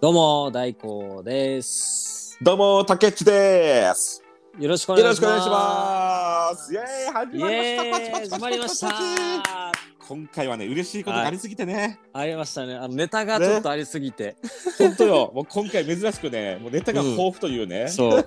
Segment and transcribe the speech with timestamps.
[0.00, 2.38] どうも大光です。
[2.40, 4.22] どうも、たけっちです。
[4.58, 5.26] よろしくおよ願いします。
[5.26, 6.72] ろしくお願いします。
[6.72, 7.90] イエーイ、始イまりました。
[7.90, 9.72] パチパチパチ始まりました。
[10.08, 11.98] 今回はね、嬉しいことがありすぎてね。
[12.14, 12.76] ありましたね。
[12.76, 14.36] あのネタがちょっとありすぎて、
[14.78, 17.88] 本当よ、もう今回珍しくね、もうネタが豊富というね。
[17.88, 18.26] そう。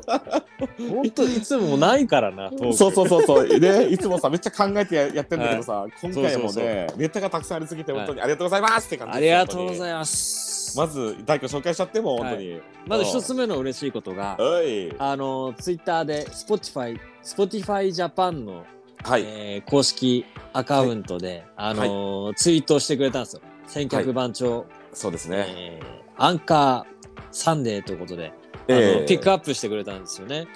[0.78, 2.52] 本当いつもないからな。
[2.52, 10.63] トークそうそうそうそう、ね、いつもさ、めっちゃ考えてややってんだけどさ、今回はもうそうそうね、ネタがたくさんありすぎて、本当にありがとうございますって感じありがとうごいざいます。
[10.76, 12.62] まず、大工紹介しちゃっても、本当に。
[12.88, 14.38] まず一つ目の嬉しいことが。
[15.00, 18.66] あのツイッターで Spotify Spotify Japan の、
[19.04, 19.24] はい。
[19.26, 23.42] えー公式アカウントで、あのツイートをしてくれたんですよ。
[23.68, 25.46] 選曲番長、そうですね。
[25.50, 30.48] えー Anchor Sunday ということで、あえのピックアップしてくれたんですよね。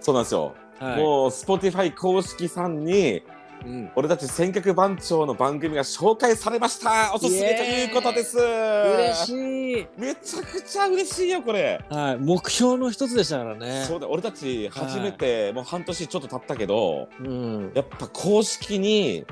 [0.00, 0.54] そうなんですよ。
[0.80, 1.00] はい。
[1.00, 3.22] もう、Spotify 公式さんに、
[3.66, 3.90] うん。
[3.96, 7.12] 俺たち選曲番長の番組が紹介されました。
[7.12, 8.38] おすすめということです。
[8.38, 9.86] 嬉しい。
[9.98, 13.84] めちゃくちゃ嬉しいよこれ、はい、目標の一つでしたからね。
[13.84, 17.72] そうだ俺たち初めて、もう半年ちょっと経ったけどうん。
[17.74, 19.26] やっぱ公式に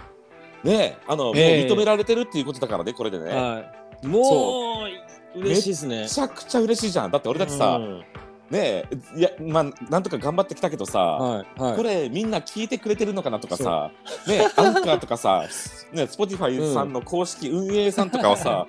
[0.64, 1.68] ねあの、ええ。
[1.68, 3.64] もう認められてるっていうことだからねこれでね、は
[4.02, 4.06] い。
[4.06, 4.84] も
[5.34, 6.00] う嬉しいですね。
[6.02, 6.08] め。
[6.08, 7.10] ちゃくちゃ嬉しいじゃん。
[7.12, 8.04] だって俺たちさ、うん
[8.50, 8.84] ね
[9.16, 11.76] いやまあなんとか頑張ってきたけどさ、はいはい。
[11.76, 13.90] これみんな聞いてくれてるのかなとかさ、
[14.26, 15.46] ね、アンカーとかさ、
[15.92, 18.66] ね、Spotify さんの公式運営さんとかはさ、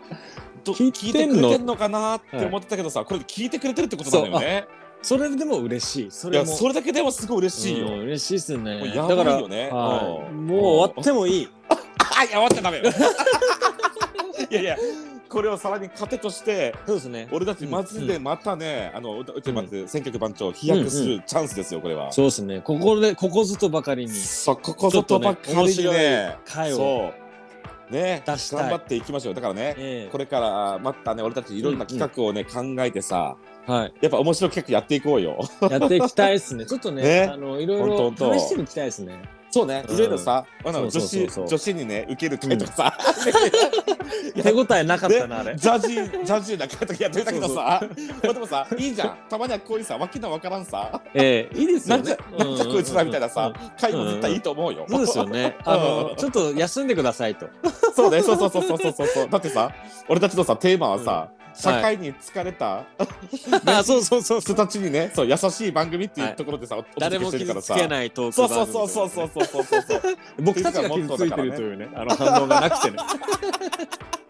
[0.64, 4.68] ど聞い聞いてくれてんのかなって思ってたけどさ、これで聞いてくれてるってことなんだよね。
[5.02, 6.12] それでも嬉しい。
[6.12, 6.54] そいや、れも。
[6.56, 7.88] それだけでもすごい嬉しいよ。
[7.88, 8.78] うん嬉しいですね。
[8.80, 11.50] もうやばいよねもう終わってもいい。
[12.18, 12.84] あ、いや、終わっちゃダメよ。
[14.50, 14.78] いやいや、
[15.36, 17.28] これをさらに糧として、そうですね。
[17.30, 22.10] 俺たちマジでまたね、あの、うちまず選曲番長飛躍するチャンスですよ、これは。
[22.14, 22.62] そうですね。
[22.62, 24.14] ここでここぞとばかりに。
[24.14, 25.92] そう、ここぞとばっかりにね。
[25.92, 27.12] ね、回を
[27.90, 28.60] ね、出したい。
[28.62, 29.34] 頑張っていきましょう。
[29.34, 33.94] だからね、えこれからまたね、俺たちいろんな企画をね、考えてさ、えはい。
[34.02, 35.40] やっぱ面白い企画やっていこうよ。
[35.70, 36.66] やっていきたいですね。
[36.66, 39.20] ちょっとね、ねあのいろいろ試してみたいですね。
[39.56, 42.98] そうね、うんいろいろさ、あの女子女子にね、受ける会とかさ、
[44.44, 45.56] 手応えなかったな、あれ。
[45.56, 47.82] ジャージジャージな会とかやってみたけどさ、
[48.22, 49.18] まあでもさ、いいじゃん。
[49.30, 52.46] たまにはこういうさ、わけのわからんさ、ええいいですよねなんじゃ。
[52.46, 54.86] なんじゃこいつらみたいなさ、会も絶対いいと思うよ。
[54.90, 55.56] そうですよね。
[55.64, 57.48] あの、ちょっと休んでくださいと。
[57.96, 59.30] そうね、そうそうそうそうそうそう。
[59.30, 59.72] だってさ、
[60.10, 62.86] 俺たちのさ、テーマはさ、社会に疲れた、
[63.66, 70.02] あ そうそうそう人たちにねそう優しい番組っていうところでさ、誰も傷つけないトークそうそうそうそうそうそうそう。
[70.40, 72.98] 僕たちが傷ついてるというねあの反応がなくてね。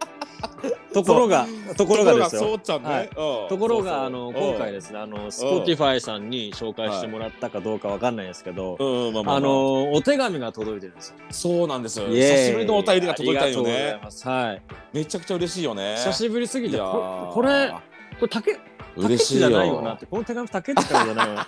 [0.96, 1.46] ところが、
[1.78, 2.42] ところがですよ。
[2.42, 2.90] そうちゃんね。
[2.90, 11.16] はいうんところが、あの、今回ですね、あの、Spotify さんに紹介してもらったかどうかわかんないですけど、うん、うんまあまあまあの、お手紙が届いてるんですよ。
[11.30, 12.08] そうなんですよ。
[12.08, 14.00] 久しぶりのお便りが届いたよありがとうございね。
[14.04, 14.28] ます。
[14.28, 14.62] はい。
[14.94, 15.96] めちゃくちゃ嬉しいよね。
[15.98, 17.72] 久しぶりすぎて、これ、
[18.20, 21.36] これ、竹、竹嬉しいじゃないよなって、この手紙竹内からじゃないよ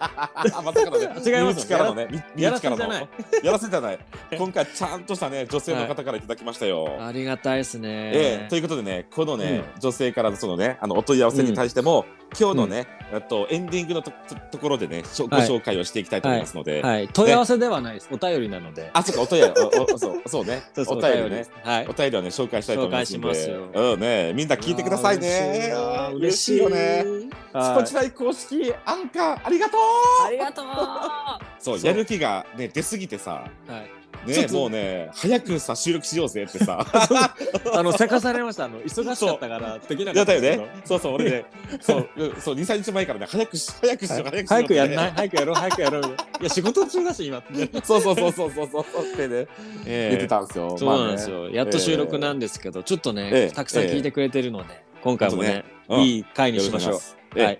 [0.63, 3.09] まさかのね、違いますからのね、みやらせじゃない。
[3.43, 3.99] やらせじゃない。
[4.37, 6.97] 今回ちゃんとしたね、女性の方からいただきましたよ。
[6.99, 7.89] ありがたいですね。
[8.13, 12.05] ええということでね、このね、女性からのそのね、あのお問い合わせに対しても、
[12.37, 16.81] 今日のね、えっとエンディングのととところでね、ごはい紹介をしていきたいと思いますので。
[16.81, 17.07] はい。
[17.11, 18.09] 問い合わせではないです。
[18.11, 18.89] お便りなので。
[18.93, 19.53] あ、そうか、お問い合わ
[19.87, 21.45] せ、そう、そうね、お便りね。
[21.63, 21.93] はいお。
[21.93, 23.79] 便りはね、紹介したいと思いますので。
[23.79, 25.73] うんね、みんな聞いてくださいね。
[26.15, 27.05] 嬉しいよね。。
[27.49, 29.79] スポはいチファイ公式アンカーありがとう。
[30.27, 30.65] ありがとう。
[31.59, 31.91] そう、そう。
[31.91, 33.97] やる気がね出すぎてさ、はい。
[34.25, 36.85] ねもうね早くさ収録しようぜってさ。
[37.73, 38.65] あの、せかされました。
[38.65, 40.63] あの、忙しかったから、できなかやったよったんですけど。
[40.63, 40.81] ね。
[40.85, 41.45] そうそう俺ね、
[41.81, 44.47] そううんそう二三日前からね早くし早くしよう早くしようって。
[44.47, 45.11] 早くやんない。
[45.11, 46.03] 早くやろう早くやろう。
[46.03, 47.37] いや仕事中だし今。
[47.39, 49.47] ってそうそうそうそうそうそうそうってね
[49.85, 50.77] 言ってたんですよ。
[50.77, 53.55] そうなんですよ、やっと収録なんですけど、ちょっとね、ええ。
[53.55, 56.01] たくさん聞いてくれてるので、今回もねうん。
[56.01, 57.59] いい回にしましょうはい。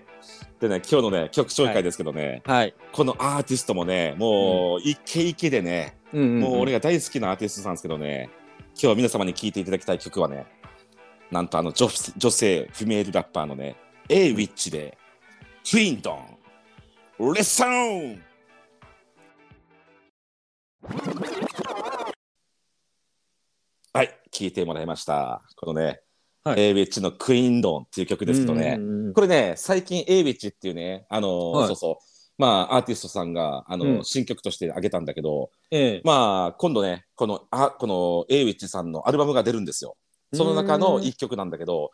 [0.60, 6.40] でね今日のね曲紹介ですけどね、はい、このアーティストもねもうイケイケでね、うん。
[6.40, 8.30] もう俺が大好きなアーティストさんですけどね
[8.74, 10.46] 今日は皆様に聴いていただきたい曲はね
[11.30, 13.76] なんとあの女女性フィメールラッパーのね
[14.08, 14.98] A ウィッチで
[15.70, 16.38] クイーンドン
[17.18, 18.22] レッスン
[23.92, 25.42] はい聴いてもらいました。
[25.56, 26.02] このね、
[26.48, 26.60] はい。
[26.60, 28.78] A ウィッチのクイーンドンっていう曲ですけどね、
[29.14, 31.66] これね、最近 A ウィッチっていうね、あのーはい。
[31.68, 32.04] そうそう、
[32.38, 34.04] まあ、アーティストさんが、あのーうん。
[34.04, 36.00] 新曲としてあげたんだけど、ええ。
[36.04, 39.96] まあ、今度ね、この、あ、この A ウィッチさんのアルバムが出るんですよ。
[40.32, 41.90] その中の一曲なんだけど、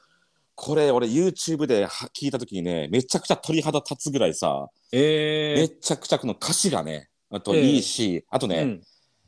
[0.55, 5.55] これ、俺 YouTube では聞いた時にね、めちゃくちゃ鳥肌立つぐらいさ、え。
[5.56, 7.62] めちゃくちゃこの歌詞がね、あとええ。
[7.62, 8.83] いいし、あとね、うん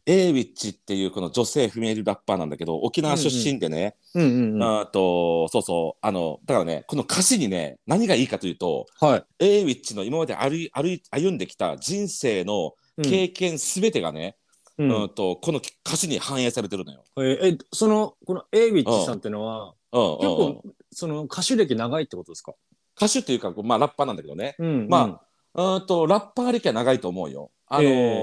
[0.06, 4.81] エイウィッチっていうこの女性フィメールラッパーなんだけど沖縄出身でね、うんうんうん。
[4.81, 9.25] あとそうそうあのだからねこの歌詞にね何がいいかというとはい。
[9.41, 14.37] エイウィッチの今まで歩い歩い歩んできた人生の経験すべてがね、
[14.79, 15.03] うん。
[15.03, 17.05] うんとこの歌詞に反映されてるのよ。
[17.19, 20.00] えーえ、その、このエイウィッチさんってのは、うん。
[20.00, 20.11] うん。
[20.12, 20.19] うん。
[20.19, 20.62] 結構、
[20.93, 22.55] その歌手歴長いってことですか？
[22.97, 24.88] 歌手っていうか、まあ、ラッパーなんだけどね、うん。
[24.88, 25.25] まあ
[25.56, 27.50] うんとラッパー歴は長いと思うよ。
[27.69, 28.23] あのーええ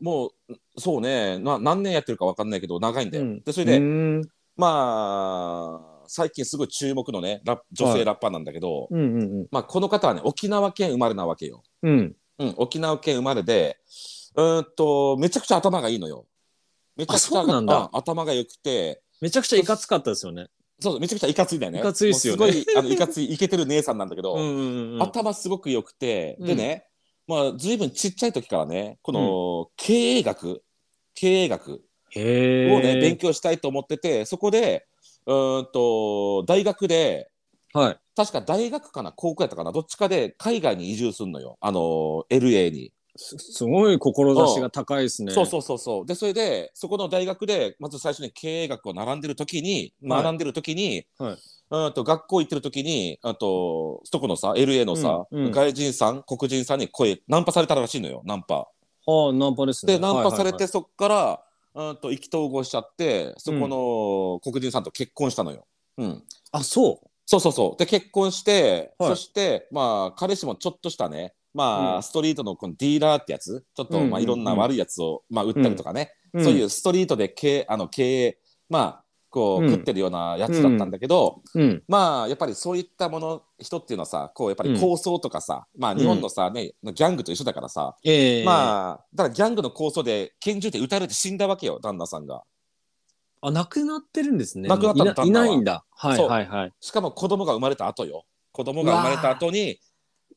[0.00, 3.24] もうそうねな何年やってるか分かんないけど長いんだよ。
[3.24, 4.22] うんでそれで、うん
[4.56, 11.62] まあ最近すごい注目のねラッ女性ラッパーなんだけど、うんうんまあ、この方はね沖縄県生まれなわけよ。
[11.82, 12.16] うん。
[12.38, 12.48] うん。
[12.48, 13.78] うん、沖縄県生まれで
[14.36, 16.26] うーんとめちゃくちゃ頭がいいのよ。
[16.96, 20.48] めちゃくちゃ頭が良くてめちゃくちゃいかつかったですよね。
[20.80, 21.78] そうめちゃくちゃいかついんだよね。
[21.78, 25.02] いかついっすよねすごいあのいかついイケてる姉さんなんだけど、うんうんうん。
[25.02, 26.86] 頭すごく良くて、うんでね
[27.26, 30.62] まあ随分ちっちゃい時からねこの経営学
[31.14, 33.00] 経営学へをね、え。
[33.00, 34.86] 勉強したいと思っててそこで
[35.26, 37.30] うーんと大学で
[37.72, 37.98] はい。
[38.16, 42.92] 確か大学かな高校やったかなどっちかで海外に移住するのよあの LA に。
[43.16, 45.32] すすごい志が高いですね。
[45.32, 46.06] そうそうそうそう。
[46.06, 50.22] でそれでそこの大学でまず最初に経営学を並んでる時にはい。
[50.22, 51.38] 学んでる時に、はい。
[51.70, 55.52] うんと学校行ってる時にあとそこのさ LA のさ、うんうん。
[55.52, 58.68] 外人さん黒人さんに声ナンパされたらしいのよナンパ。
[59.06, 59.94] はあ、ナンパですね。
[59.94, 61.44] でナンパされて、そっから
[61.74, 65.66] うんと意気投合しちゃってそこの黒人さんと結婚したのよ。
[65.98, 66.22] うん、
[66.52, 67.08] あ、そう。
[67.26, 67.78] そうそうそう。
[67.78, 69.10] で結婚して、はい。
[69.10, 72.02] そしてまあ彼氏もちょっとしたねまあ、うん。
[72.02, 76.44] ストリートのこのディーラーってやつちょっと、まあいろんな悪いやつを、まあ、売ったりとかね、うん。
[76.44, 81.82] そういうストリートで経営あの経営まあこう、うん食ってるようなやつだったんだけど、うん。
[81.88, 84.80] まあやっぱりそういったもの人っていうのはさこうやっぱりうん。
[84.80, 88.44] 構想とかさ、まあ日本のさ、ねギャングと一緒だからさ、ええ。
[88.44, 92.42] まあだからギャングの構想で拳銃で撃たれて死んだわけよ旦那さんが。
[93.40, 94.68] あ、亡くなってるんですね。
[94.68, 95.84] 亡くなったのいないんだ。
[95.90, 96.72] はいはいはい。
[96.80, 98.24] しかも子供が生まれた後よ。
[98.52, 99.80] 子供が生まれた後に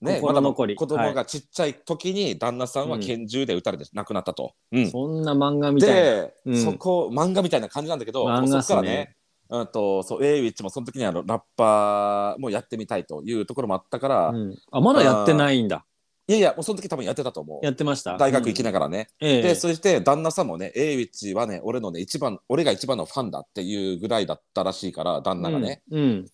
[0.01, 4.53] ねまだ心残り子供がちっちゃい時に旦那さんは拳銃で撃たれて亡くなったと。
[4.71, 5.95] うんそんな漫画みたいな。
[5.95, 6.63] で、うん。
[6.63, 8.47] そこ漫画みたいな感じなんだけど、ね。
[8.47, 9.15] そこからね
[9.49, 14.55] うんとそうエイウィッチもその時にあのラッパーもやってみたいというところもあったから、うん。
[14.71, 15.85] あ、まだやってないんだ。
[16.29, 17.65] いやいやもうその時多分やってたと思う。
[17.65, 18.17] やってました。
[18.17, 19.41] 大学行きなながらね、ええ。
[19.41, 26.25] でそして旦那さんもねエイウィッチはね俺のね一番俺が一番のファンだっていうぐらいだったらしいから旦那がね、うん。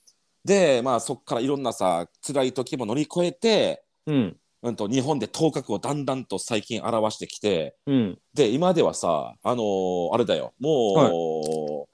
[0.46, 0.50] うん。
[0.50, 4.38] でまあそっからいろんなさ辛い時も乗り越えてうん。
[4.62, 8.20] うんと日本で頭角をだんだんと最近表してきてうん。
[8.34, 11.88] で今ではさあのーあれだよも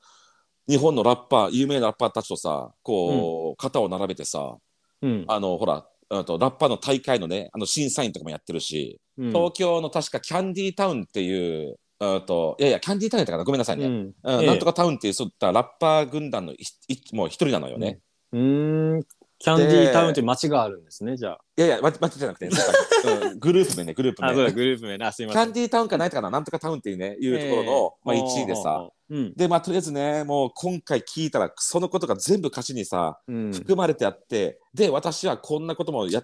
[0.67, 4.57] う、日本のラッパー有名なラッパーたちとさこう、肩を並べてさ
[5.01, 5.25] うん。
[5.27, 13.43] あのほらうんとラッパーの大会のねあの審査員とかもやってるし、うん東京の確かキャンディータウンっていううんといやいやキャンディータウンやったかな？
[13.43, 16.57] ごめんなさいね、うんなんとかタウンっていうそういったラッパー軍団のい
[16.87, 17.99] いもう一人なのよね。
[18.33, 19.03] うーん。
[19.41, 21.39] キャンディータウンって街があるんですね、じゃあ。
[21.55, 24.27] いやいや、ま、じゃなくて、 そうかうんグループ名ね、グループ名。
[24.27, 25.43] あ、そうだ、グループ名な、すいません。
[25.43, 28.89] キャンディータウンかないかな、なんとかタウンっていうね、いうところの、まあ、1位でさ。。
[29.09, 29.33] うん。
[29.35, 33.53] で、まあ、とりあえずね、もう今回聞いたら、そのことが全部歌詞にさ、うん。
[33.53, 36.21] 含まれてあって、で、私はこんなこともや、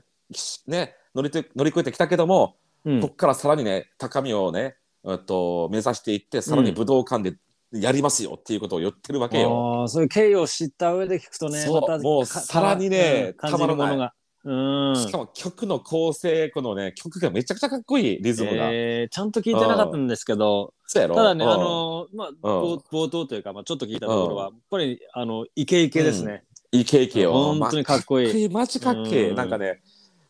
[0.67, 7.37] ね、乗りて乗り越えてきたけども、うんこっからさらにね、高みをね、うんと目指していって、さらに武道館で
[7.75, 9.81] やりますよっていうことを言ってるわけよ。
[9.81, 14.13] ああ、そういう経緯を知った上で聞くとね、そうまたもうかさらにねうん感じるものが。
[14.45, 14.95] うん。
[14.95, 18.69] しかも曲の構成、このね、曲がめちゃくちゃかっこいい、リズムが。
[18.71, 26.43] えーちゃんと聞いてなかったんですけど、そうやろただね、うんあのまあ、冒冒頭というか、まあ、ちょっと聞いたところは、やっぱりあのイケイケですね。
[26.71, 27.33] イケイケよ。
[27.33, 29.81] 本当にかっこいいまあマジかっけなんかね、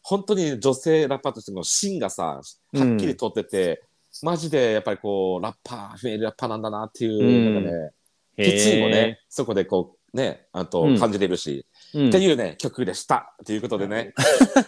[0.02, 3.84] 本当に女性ラッパーとしての芯がさ、はっきりとってて、
[4.24, 7.92] マジでやっぱりこう、ラッパー、フェメールラッパーなんだなっていう、うんなんかね、
[8.38, 13.36] 決意もね、そこでこう、ね、あとうん感じれるし、っていうね、曲でした。
[13.46, 14.14] ということでね。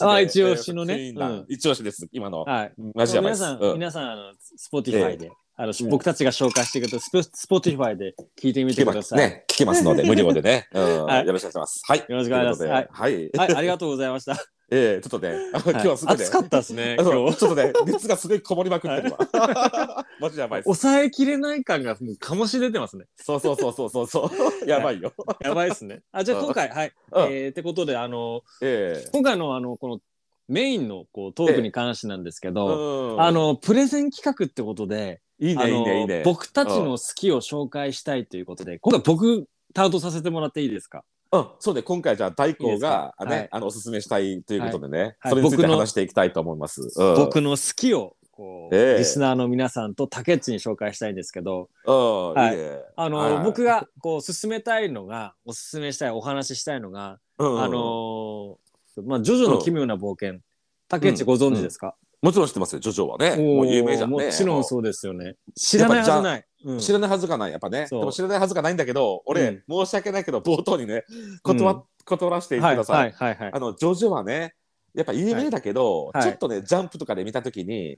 [0.00, 1.14] あ一押しのね
[1.48, 2.42] 一押しです、今の。
[2.42, 2.72] はい。
[2.94, 3.32] マジやばい。
[3.32, 9.18] 皆さん、うん皆さん、あの、 Spotify で、あの、うん僕たちが紹介してくれたスポ Spotify で聞いてみてください。
[9.18, 10.68] ね、聞けますので、無料でね。
[10.74, 11.82] よろしくお願いします。
[11.86, 11.98] はい。
[12.00, 12.88] よろしくお願いしますはい。
[12.92, 14.36] はい、ありがとうございました。
[14.70, 16.24] ええちょっとね、 あ今日はすごいね。
[16.24, 17.36] 暑かったですね、あ今日。
[17.38, 20.06] ちょっとね、熱がすごいこもりまくってるわ。
[20.20, 20.80] マジやばいです。
[20.80, 23.06] 抑えきれない感がもう醸し出てますね。
[23.16, 24.30] そうそうそうそうそうそ
[24.64, 24.68] う。
[24.68, 25.12] やばいよ。
[25.40, 26.02] やばいですね。
[26.12, 26.92] あ、じゃあ今回、はい。
[27.12, 30.00] うんえー、ってことで、あの、ええ今回のあの、この
[30.48, 36.22] メインのこうトークに関してなんですけど、うんあ、の、プレゼン企画ってことで、いいね、いいね、いいね。
[36.24, 41.04] 僕たちの好きを紹介したいということで、今回僕担当させてもらっていいですか？
[41.30, 43.48] うん、そうね、今回じゃあ大光がね、はい。
[43.50, 45.30] あのおすすめしたいということでね、はい。
[45.30, 46.88] それについて僕の話していきたいと思います。
[46.96, 47.14] うん。
[47.16, 48.98] 僕の好きをこう、ええ。
[48.98, 52.78] リスナーの皆さんと竹内に紹介したいんですけど、うん、はいいいね。
[52.96, 53.44] あの、はい。
[53.44, 60.40] 僕がこう進めたいのが、おすすめしたい、お話ししたいのが、うんあのーまあ、ジョジョの奇妙な冒険、
[60.88, 63.36] 竹内ご存知ですか、もちろん知ってますよ、ジョジョはね。
[63.36, 64.26] もう有名じゃんね。
[64.26, 65.36] もちろんそうですよね。
[65.56, 66.44] 知らないはずない。
[66.64, 67.86] うん知らないはずがない、やっぱね。
[67.88, 71.04] でも知らないはずがないんだけど、俺、申し訳ないけど、冒頭にね、
[71.44, 72.96] 断,、うん断らせてくはいださい。
[72.96, 73.58] はいはいはいあ。
[73.60, 74.54] の、ジョジョはね、
[74.94, 77.96] やっぱ有名だけど、はいちょっとね、ジャンプとかで見たときに、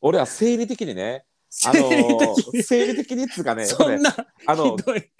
[0.00, 1.24] 俺は生理的にね、
[1.64, 2.62] あ生の理的に？
[2.62, 4.14] 生理的にっつうかね、そんな
[4.46, 4.76] あの。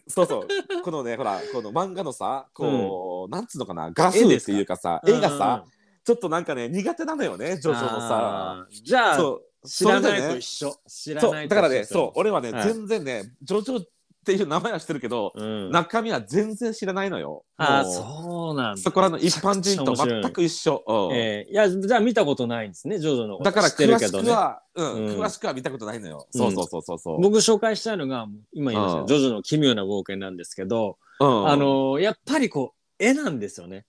[0.07, 0.49] そうそう、
[0.85, 5.65] このね、ほら、この漫画のさ、こう、なんつうのかな、画数っていうかさ、絵がさ、
[6.07, 8.67] ちょっとなんかね、苦手なのよね、ジョジョのさ。
[8.71, 9.19] じゃあ、
[9.67, 10.77] 知らないと一緒。
[10.87, 13.87] 知らないだからね、そう、俺はね、はい全然ね、ジョジョっ
[14.25, 17.45] ていう名前は知ってるけど、うん、中身は全然知らないのよ。
[17.57, 18.81] あそうなんだ。
[18.81, 20.85] そこらの一般人と全く一緒。
[20.87, 23.41] うんえーいや、じゃあ見たことないんですね、ジョジョの。
[23.41, 23.99] だから詳。
[23.99, 26.29] しくは、うんうん詳しくは見たことないのよ。
[26.33, 27.21] うんそうそうそうそうそう。
[27.21, 33.87] 僕紹介したいのが、今言いましたうんジョジョの奇妙な冒険なんですけど、うんあ、のーやっぱりこう、絵なんですよね。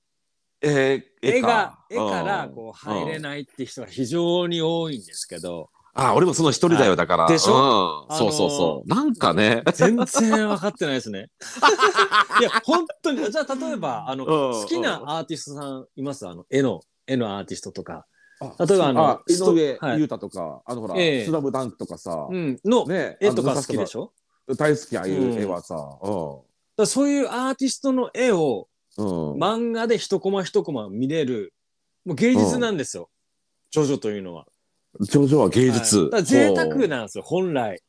[0.61, 3.21] えー絵がか、絵からこう入れい。
[3.21, 7.27] ないって人が非常に多いんですけど、あ、俺もその一人だよ、だから。
[7.27, 7.53] でしょ？
[7.53, 8.89] うんあのーそうそうそう。
[8.89, 9.63] なんかね。
[9.73, 11.29] 全然分かってないですね。
[12.39, 16.27] いや、本当に、じゃあ例えば、あの、うん好きなアーティストさんいます？
[16.27, 18.05] あの、絵の、絵のアーティストとか。
[18.39, 24.13] あ例えばあのあ井上はい裕太とか、あのほら、ええスラムダンクとかさう、ん、のね絵とか好きでしょ？
[24.47, 25.75] ょ大好き、ああいううん絵はさ。
[26.85, 29.31] そういうアーティストの絵をうん。
[29.33, 31.53] うん漫画で一コマ一コマ見れる、
[32.05, 33.09] もう芸術なんですよ。
[33.71, 34.45] ジョジョというのは。
[35.01, 36.09] ジョジョは芸術。
[36.11, 37.81] はい贅沢なんですよ、本来。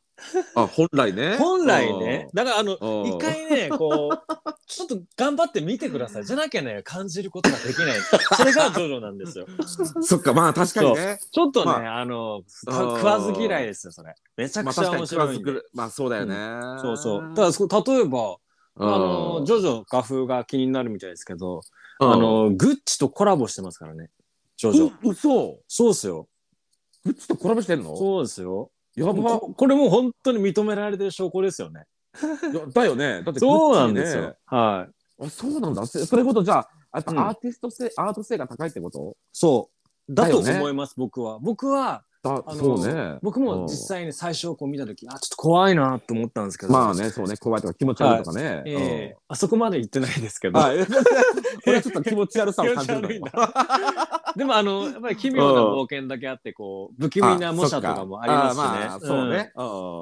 [0.54, 1.36] あ、本来ね。
[1.36, 2.28] 本来ね。
[2.34, 3.08] だからあの、うん。
[3.08, 4.18] 一回ね、こう、
[4.66, 6.24] ちょっと頑張って見てください。
[6.24, 8.00] じゃなきゃね、感じることができない。
[8.36, 9.46] それがジョジョなんですよ。
[9.48, 9.52] う
[10.00, 11.18] んそっか、まあ確かにね。
[11.30, 14.14] ちょっとね、まあの、うんか食わず嫌いですよ、それ。
[14.36, 15.62] めちゃくちゃ面白いんで。
[15.72, 16.36] まあそうだよね。
[16.80, 17.34] そうそう。
[17.34, 18.36] ただ、例えば、うん、
[18.78, 21.62] あの、ジョジョ画風が気になるみたいですけど、
[22.00, 24.10] うんあ、の、グッチとコラボしてますからね。
[24.56, 24.86] ジョジョ。
[24.86, 26.28] う嘘そうですよ。
[27.04, 27.96] グッチとコラボしてんの？
[27.96, 28.70] そうですよ。
[28.96, 31.84] やばここれもう本当に認められてる証拠ですよね。
[32.74, 33.22] だよね。
[33.22, 34.36] だってそうなんですよ。
[34.46, 34.88] は
[35.20, 35.24] い。
[35.24, 35.86] あそうなんだ。
[35.86, 39.16] そそれほどじゃあ、やっぱうんアーティスト性、アート性が高いってこと？
[39.32, 39.70] そ
[40.08, 40.14] う。
[40.14, 41.38] だと思います、僕は。
[41.38, 43.18] 僕は、だあのそうね。
[43.22, 46.72] 僕も実際に最初こう見たとき、あ、ちょっと怖いなと思ったんですけど。
[46.72, 48.62] まあね、そうね、怖いとか気持ち悪いとかね。
[48.66, 48.72] え
[49.12, 50.58] えあそこまで言ってないですけど。
[50.60, 50.66] こ
[51.66, 53.20] れはちょっと気持ち悪さを 感じる
[54.36, 58.66] でもあの、やっぱり奇妙な冒険だけあって、こう、不気味な模写とかもありますしね。
[58.66, 59.52] あそうね。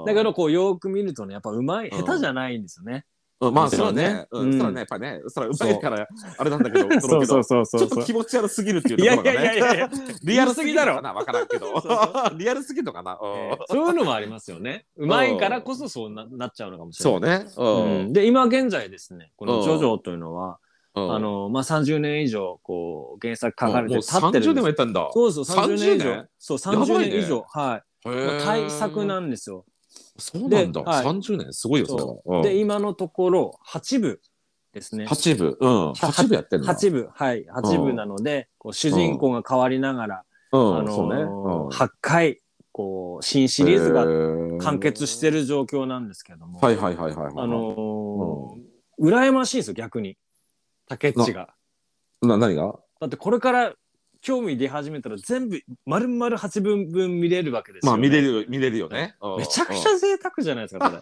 [0.06, 3.04] だけど、こう、よーく見るとね、やっぱうまい、うん下手じゃないんですよね。
[3.38, 4.26] うんまあ、そうね。
[4.30, 6.06] ううんん、そらね、やっぱね、そらうまいから、
[6.38, 9.34] あれなんだけど、そうそうそうそうちょっと気持ち悪すぎるっていうところがね。
[9.34, 9.90] やいやいやいや、
[10.24, 11.66] リアルすぎだろな、わからんけど。
[12.38, 13.18] リアルすぎるのかな？
[13.20, 14.86] うんえーそういうのもありますよね。
[14.96, 17.46] うまいからこそそうななっちゃうのかもしれない。
[17.50, 18.02] そうね。
[18.06, 20.58] うんで、今現在ですね、このうんジョジョというのは、
[20.94, 25.10] うんあ、の、まあ、30年以上、こう、原作書かれて立ってる30んです年もやったんだ。
[25.12, 26.28] そうそう、30年以30上年？
[26.38, 27.44] そう、やば30いね年以上。
[27.50, 27.82] はい。
[28.46, 29.66] 大作なんですよ。
[30.18, 30.82] そうなんだ。
[30.82, 32.42] ではい30年、すごいよ、それはうん。
[32.42, 34.20] で、今のところ、8部
[34.72, 35.06] ですね。
[35.06, 35.58] 8部？
[35.60, 35.90] うん。
[35.92, 36.34] 8部？
[36.34, 36.74] やってんだ。
[36.74, 41.22] 8部、はい、8部なので、こう主人公が変わりながら、うん、あのーそうね。
[41.22, 42.40] うん8回、
[42.72, 47.34] こう、新シリーズがが完結してる状況なんですけども、はいはいはいはいはい。
[47.36, 50.16] あのー羨ましいですよ、逆に。
[50.88, 51.54] 竹内が。
[52.22, 52.74] な、何が？
[53.00, 53.74] だってこれから
[54.20, 59.14] 興味出始めたら全部、丸々8分分見れるわけですよ、まあ見れる、見れるよね。
[59.38, 59.90] めちゃくちゃ。
[59.92, 60.96] ゃ贅沢じゃないですか、こ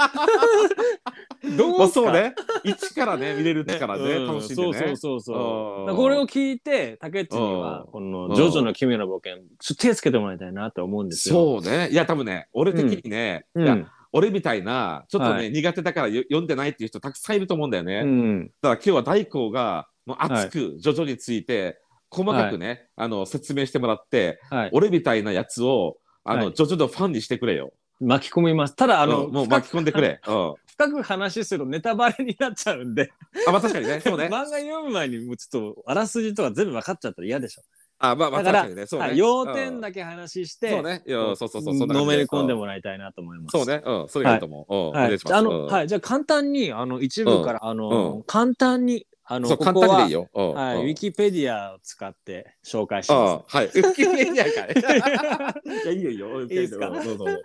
[1.44, 1.50] れ。
[1.56, 2.00] どうまあすか？
[2.00, 2.34] そうね。
[2.64, 4.72] 一からね、見れるってからね、うん楽しんでね。
[4.72, 5.34] そうそうそうそ
[5.78, 5.80] う。
[5.80, 11.60] うんだからこれを聞いて、竹内にはう、んこの、ジョジョの奇妙な冒険、ちょっと手つけてもらいたいなと思うんですよ。
[11.60, 11.88] そうね。
[11.90, 13.64] いや、多分ね、俺的にね、うん。
[13.64, 18.02] いや、俺みたいな、ちょっとね、はい苦手だからよ読んでないっていう人たくさんいると思うんだよね。
[18.04, 18.46] うん。
[18.62, 21.80] だから今日は大光が、もう熱く、ジョジョについて、
[22.14, 24.70] 細かくね、あの、説明してもらって、はい。
[24.72, 27.72] 俺みたいなやつを、あの、はいジョジョのファンにしてくれよ。
[28.00, 28.76] 巻き込みます。
[28.76, 30.20] ただ、ああの、の、もう巻き込んでくれ。
[30.26, 30.54] うん。
[30.66, 33.12] 深く話するとネタバレになっちゃうんで、
[33.46, 34.24] あ、まあ確かにね、そうね。
[34.24, 37.62] 漫画読む前にもうちょっと、あらすじとか全部分かっちゃったら嫌でしょ。
[37.98, 39.06] あ、まあまあ確かにね、そうね。
[39.06, 41.02] はい、要点けだけ話して、そうね。
[41.06, 41.62] そうそうそう。
[41.78, 43.52] そのめり込んでうもらいたいなと思います。
[43.52, 43.82] そうね。
[43.84, 44.08] うん。
[44.08, 44.96] それがいいと思う。
[44.96, 45.14] はい。
[45.14, 45.88] あ、あの、うんはい。
[45.88, 50.28] じゃあ、簡単に、あの、一部から、あの、う簡単に、あの、そう、ここは簡単にでいいよ。
[50.34, 53.66] うんはい、うんウィキペディアを使って紹介しあまあ、はい。
[53.66, 55.62] ウィキペディアかい。
[55.62, 55.68] す。
[55.68, 56.42] いや、いいよいいよ。
[56.42, 56.90] いいですか？
[56.90, 57.42] どうぞどうぞ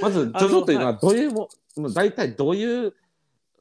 [0.00, 2.94] まず、ジョジョというのはどういうも、もう大体どういう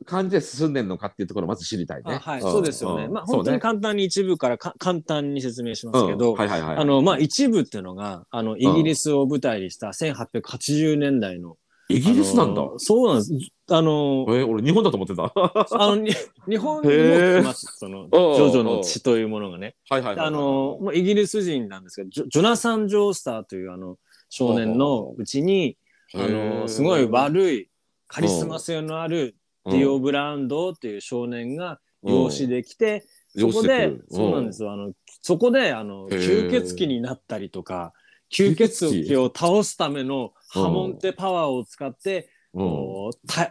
[0.05, 2.15] 感じで進んでんのかっていうところをまず知りたいね。
[2.15, 3.07] あはい、んそうですよね。
[3.07, 6.77] んまあ本当に簡単に一部からか簡単に説明しますけど、うんはいはいはい。
[6.77, 11.57] あのまあ一部っていうのがあのイギリスを舞台にした1880年代の、
[11.89, 12.63] イギリスなんだ。
[12.77, 13.32] そうなんです。
[13.70, 15.24] あのえー俺日本だと思ってた。
[15.24, 16.12] は あのに
[16.48, 17.77] 日本にも来ます。
[17.77, 19.75] そのジョジョの血というものがね。
[19.89, 20.25] いはいはいはい。
[20.27, 23.98] あのもうイギリス人なんですけど、ジョジョナサン・ジョースターというあの
[24.30, 25.77] 少年のうちに、
[26.13, 27.70] あのすごい悪い
[28.08, 33.06] カリスマ性のあるディオ・ブランドっていう少年が養子できて、
[33.38, 34.72] そこで、そうなんですよ。
[34.72, 37.94] あの、そこで、あの、吸血鬼になったりとか、
[38.32, 42.29] 吸血鬼を倒すための波紋ってパワーを使って、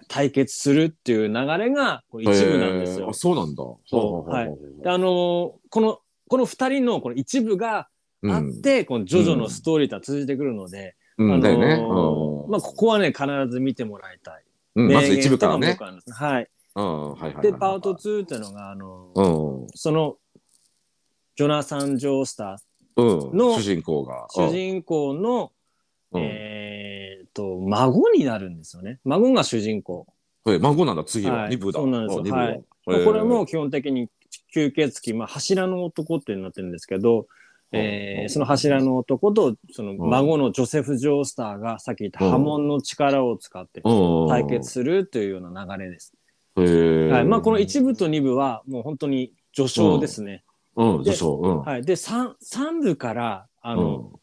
[0.09, 3.13] 対決するっていう流れがこう一部なんですよ。
[3.13, 3.63] そうなんだ。
[3.63, 7.89] はいであのーこの、この二人のこの一部が
[8.27, 14.43] あって、このジョジョのストーリーとは通じてくるので、うん、あのまあ、ここはね、必ず見てもらいたい。
[14.77, 15.77] うん、まず一部からね
[16.11, 16.49] はい。
[17.43, 19.67] で、パート2っていうのが、あの。
[19.75, 20.17] その、
[21.37, 22.59] ジョナサン・ジョースタうん。
[23.03, 24.27] の主人公が。
[24.35, 25.53] ー、主人公の、
[26.13, 29.01] うんえーっと、孫になるんですよね。
[29.05, 30.07] 孫が主人公。
[30.45, 30.63] うん。
[30.63, 31.43] 孫なんだ、次は。
[31.43, 31.81] はい二部だ。
[31.81, 34.11] そうなんですよはいこれも基本的に
[34.55, 37.27] 吸血鬼、まあ、柱の男ってなってるんですけど、
[37.73, 44.29] えうんーその柱の男とその孫のジョセフ・ジョースターがさっき言ったうん波紋の力を使ってうん。
[44.29, 46.13] 対決するというような流れです。
[46.57, 50.45] はいまあ、この1部と2部はもう本当に序章ですね。
[50.77, 51.49] うん、ででしょう。
[51.49, 51.61] うん。
[51.63, 54.21] はい、で 3, 3部からあの、うん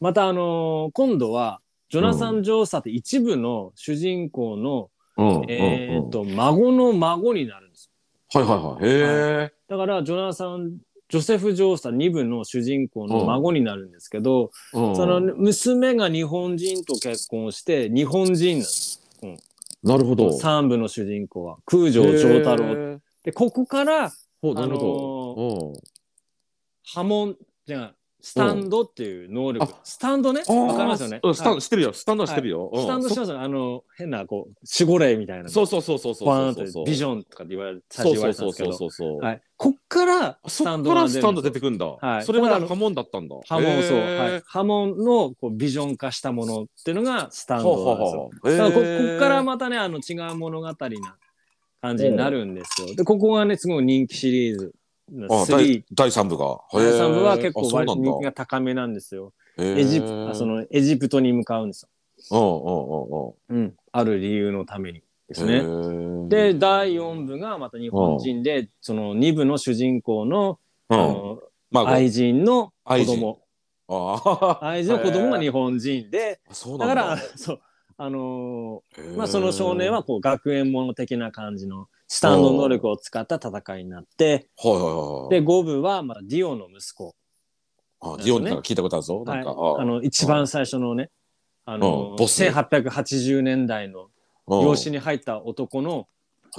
[0.00, 5.50] またあのー今度はジョナサン・ジョースターって一部の主人公の、うん。
[5.50, 7.90] えーっうんと孫の孫になるんです。
[8.32, 8.84] はいはいはい。
[8.84, 9.52] へえ。
[9.68, 10.78] だから、ジョナサン、
[11.08, 19.02] ジョセフ・ジョースター2部の主人公の孫になるんですけど、うんその娘が日本人と結婚して日本人なんです。
[19.82, 20.28] なるほど。
[20.28, 22.74] 3部の主人公は空城城太郎。
[22.74, 23.00] 郎。
[23.24, 25.80] で、ここからほう、なるほど。
[26.84, 29.80] 波紋、じゃあ、スタンドっていう能力あ。
[29.84, 30.42] スタンドね。
[30.48, 31.20] うんわかりますよね。
[31.22, 31.92] うんスタンはいドしてるよ。
[31.92, 32.70] スタンドはしてるよ。
[32.72, 33.32] うんスタンドしてます。
[33.32, 35.48] あの、変な、こう、守護霊みたいな。
[35.48, 36.84] そうそうそうそうそう。
[36.84, 38.52] ビジョンとかって言われ最そうそう。
[38.52, 39.20] そうそうそう。
[39.20, 39.42] はい。
[39.56, 41.86] こっからスタンドがらスタンド出てくんだ。
[41.86, 43.36] はいそれまで波紋だったんだ。
[43.48, 48.30] 波紋そう、波紋のこうビジョン化したものっていうのがスタンドなんですよ。
[48.42, 50.74] だからこっからまたねあの違う物語な
[51.80, 52.94] 感じになるんですよ。
[52.94, 54.74] でここがねすごい人気シリーズ
[55.12, 56.60] のあ3第第三部が。
[56.72, 58.10] 第3部は結構あそうなんだ。
[58.10, 59.32] 人気が高めなんですよ。
[59.58, 61.88] エジプあそのエジプトに向かうんです
[62.30, 62.52] うんうんうん
[63.10, 63.36] よ。
[63.48, 65.60] うん、ある理由のためにですね。
[65.60, 66.28] ー。
[66.28, 70.58] で第4部がまた日本人でその2部の主人公の,、
[70.90, 73.40] のまあ、愛人の子供。
[73.90, 76.94] あ愛人の子供が日へ本人でーそうなんだ。
[76.94, 77.60] だからそう
[78.00, 84.48] あのーまあ、その少年はこう学園もの的な感じのスタンド能力を使った戦いになって。
[85.30, 87.16] で、5部はまあディオの息子。
[88.00, 89.24] あ、ディオンってなんか聞いたことあるぞ。
[89.26, 91.10] なんか、はい、あの一番最初のね、
[91.64, 94.10] あうのんボス1880年代の
[94.46, 96.06] 養子に入った男の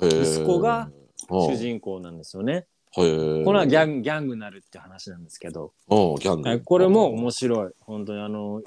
[0.02, 0.92] 息子が
[1.30, 2.68] 主人公なんですよね。
[2.94, 6.50] これはギャンギャングなるって話なんですけど、うんギャング。
[6.50, 7.72] はいこれも面白い。
[7.80, 8.62] 本当にあの、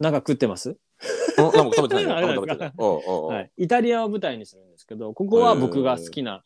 [0.00, 0.78] なんか食ってます？
[1.38, 1.44] うん。
[1.52, 1.76] なんか？
[1.76, 2.26] 食べてない？
[2.36, 3.50] ない。
[3.56, 6.44] イタリアを舞台にするんですけど、ここは僕が好きな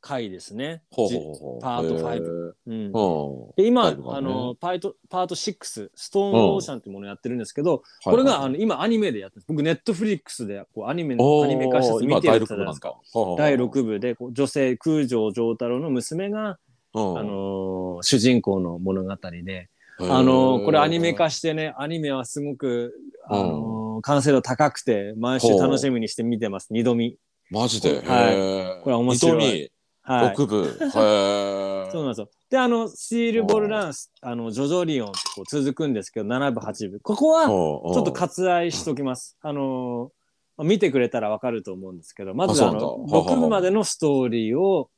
[0.00, 0.82] 回ですね。
[0.90, 1.62] ほうほうほう。
[1.62, 2.52] パート5へー。
[2.66, 2.74] うん。
[2.74, 3.54] うん。
[3.56, 3.96] で今、ね。
[4.08, 12.96] あのパートパート6ストーンオーシャンっていうものをやってるんですけど、ここれがあの今アニメでやってる僕ネットフリックスでこうアニメおーアニメ化して見てるじゃ6部なんだないですか。。
[13.38, 16.58] 第第6部でこう女性空城城太郎の娘が、
[16.94, 17.18] うん。
[17.18, 20.64] あのー主人公の物語で、あのー。
[20.64, 22.94] これアニメ化してねアニメはすごく、
[23.28, 26.68] あのー完成度高くて毎週楽しみにして見てます。
[26.72, 27.16] 二度見。
[27.50, 28.00] マジで？
[28.00, 28.82] はい。
[28.82, 29.70] これ面白い。
[30.04, 30.36] 二はい。
[30.36, 30.78] 度見、6部？
[31.86, 32.28] へそうなんですよ。
[32.50, 37.00] で、あの、スティールボールランス、あの、ジョジョリオンってこう続くんですけど、7部、8部。
[37.00, 39.36] ここは、ちちょっと割愛しときます。
[39.42, 43.32] あのー見てくれたらわかると思うんですけど、まずあの、あそうなんだ。
[43.32, 44.90] 6部までのストーリーを、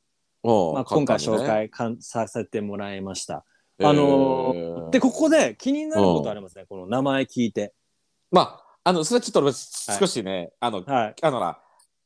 [0.73, 3.45] まあ、今回紹簡介かんさせてもらいました。
[3.83, 6.65] あのへーで、ここで気になることありますね。
[6.69, 7.73] この名前聞いて。
[8.31, 11.15] まあ、あの、それはちょっと俺少しね、あの、はい。
[11.21, 11.59] あのな、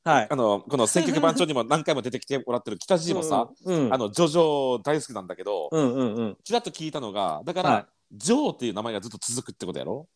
[0.03, 0.27] はい。
[0.29, 6.37] あの、この選曲番長にも何回も出てきてもらってる北地もさ、 うん、うん、あの、ジョジョ大好きなんだけど、うんうんうん。
[6.43, 10.07] ちらっと聞いたのが、だかはいら、ジョーっていう名前がずっと続くってことやろ？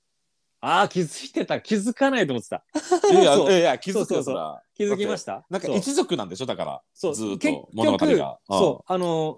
[0.62, 1.60] ああ、気づいてた。
[1.60, 2.64] 気づかないと思ってた。
[3.12, 4.64] いやいや いや、気づくよ、そら。
[4.74, 6.46] 気づきましたなんか一族なんでしょ？
[6.46, 8.40] だから、そうずーっ結と物語局が。
[8.50, 9.38] うんそう、あの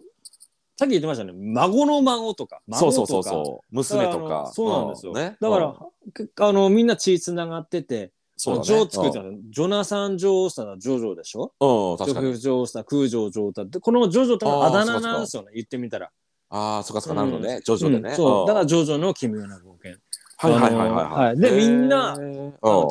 [0.78, 1.32] さっき言ってましたね。
[1.34, 2.62] 孫の孫とか。
[2.68, 2.96] 孫とか。
[2.96, 3.76] そうそうそうそう。
[3.76, 4.52] 娘とか。
[4.54, 5.14] そうなんですよ。
[5.14, 5.38] ね。
[5.40, 5.76] だから、
[6.14, 8.64] けあの、みんな血つながってて、そう。
[8.64, 9.32] ジョー作ってたの。
[9.50, 11.54] ジョナサン・ジョースターのジョジョでしょ？
[11.62, 12.32] うん、確かに。
[12.34, 16.12] フ・ジョースター、空城ジョーターで、このジョジョとああーだ名なんですよね、言ってみたら。
[16.50, 17.62] ああ、そっかそっか、なるほどね。
[17.64, 18.10] ジョジョでね。
[18.10, 19.98] うんそう、だからら、ジョジョの奇妙な冒険。
[20.38, 22.18] はいはいはいはいでみんな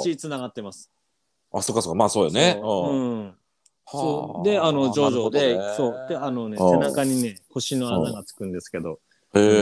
[0.03, 0.90] 血つながってます。
[1.53, 2.59] あ、そっかそっか、まあそうよね。
[2.62, 3.35] うん
[3.87, 6.07] そうで、あの、ジョジョで、そう。
[6.09, 8.99] で、あのね、うん背中にね、星の穴がつくんですけど、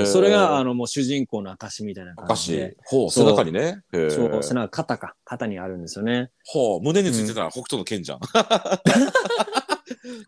[0.06, 2.76] それが、あの、もう主人公の証みたいなお感じで。。
[2.84, 3.82] ほう、背中にね。
[3.92, 5.16] そう、背中、肩か。
[5.24, 6.30] 肩にあるんですよね。
[6.44, 8.20] ほう、胸についてたら北斗の剣じゃん。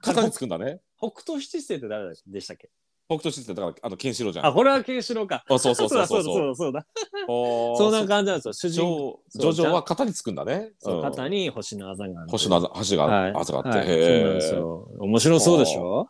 [0.00, 0.80] 肩につくんだね。
[0.98, 2.70] 北斗七星って誰でしたっけ？
[3.06, 4.46] 北斗七星だから、あの、ケンシロウじゃん。
[4.46, 5.44] あ、これはケンシロウか。
[5.48, 6.86] あ、 そうそうそうそうそうだそうだそうだ。
[7.26, 8.52] そんな感じなんですよ。
[8.54, 9.20] 主ジ人公。
[9.36, 10.72] ョジョジョは肩につくんだね。
[10.78, 12.30] そううん肩に星のあざがある。
[12.30, 13.78] 星の橋が、はいあざがあって。
[13.78, 14.88] はい、そうなんですよ。
[15.00, 16.08] 面白そうでしょ？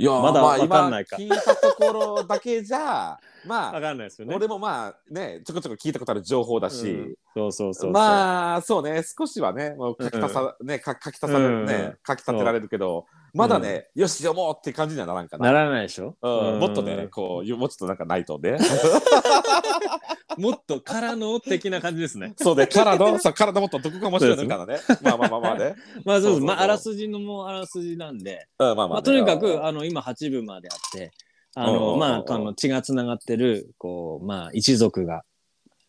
[0.00, 4.34] いやーまだまあわかんないか今聞いたところだけじゃ、 まわあ、かんないですよね。
[4.36, 7.90] 俺もまあね、ちょこちょこ聞いたことある情報だし、うんそうそうそうそう。
[7.90, 15.52] まあそうね少しはねもう書き足さ、ねか書き足されるね、うん書き立てられるけどまだね、よし読もうって感じにはならんかな。
[15.52, 18.58] ならないでしょ、うん、もっとねうんこうもうちょっとなんかないとね。
[20.38, 22.32] もっとからの的な感じですね。
[22.36, 24.80] そうね体さ体もっとどこが面白いのかなね。
[25.02, 26.42] まあまあまあまあね、 まあそうです。
[26.42, 28.92] まああらすじのもうあらすじなんで、うん、まあまあ、ね。
[28.92, 31.10] まあとにかくあの今8部まであって、
[31.54, 35.24] あのまああの血がつながってるこうまあ一族が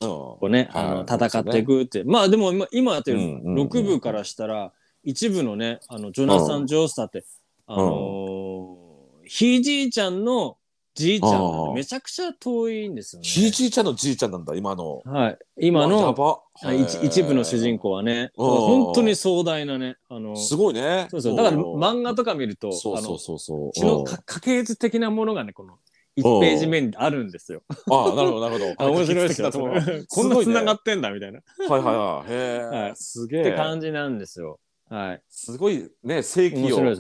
[0.02, 0.08] うん。
[0.08, 4.72] こうね、はいあの戦っていくって、まあでも今今やってるうんうんうん6部からしたら
[5.04, 7.26] 一部のねあのジョナサン・ジョースターって、
[7.68, 8.80] あのー
[9.26, 10.58] ひいじいちゃんの
[10.96, 13.28] じいちゃんなんでめちゃくちゃ遠いんですよね。
[13.28, 15.02] ひいじいちゃんのじいちゃんなんだ今の。
[15.06, 16.42] はい、今やのば。
[16.64, 18.50] あ一一部の主人公はね、うん。
[18.50, 21.08] 本当に壮大なね、あの、すごいね。
[21.12, 21.60] そうそう、だからん。
[21.60, 23.72] 漫画とか見ると、そうそうあの、そうそう。
[23.74, 24.04] 血のうん。
[24.04, 25.78] か家系図的なものがね、この
[26.18, 27.62] 1ページ目にあるんですよ。
[27.92, 28.74] ああなるほどなるほど。
[28.84, 29.52] あ面白いですよ。
[29.52, 31.40] こんな繋がってんだみたいな。
[31.40, 32.32] っはいはいはい。
[32.32, 32.96] へえ、はい。
[32.96, 33.44] すげえ。
[33.44, 34.60] て感じなんですよ。
[34.90, 35.22] はい。
[35.30, 36.96] すごいね、世紀を。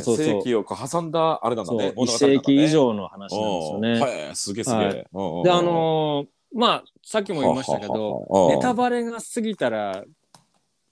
[0.00, 1.92] 世紀を挟んだあれなんだね。
[1.96, 2.68] 一世紀以。
[2.68, 3.92] 上の話なんですよね。
[3.92, 4.92] うんはい、すげえすげはえ。
[4.92, 10.04] で、あのーまあ、さっきも言いましたけど、ネタバレが過ぎたら、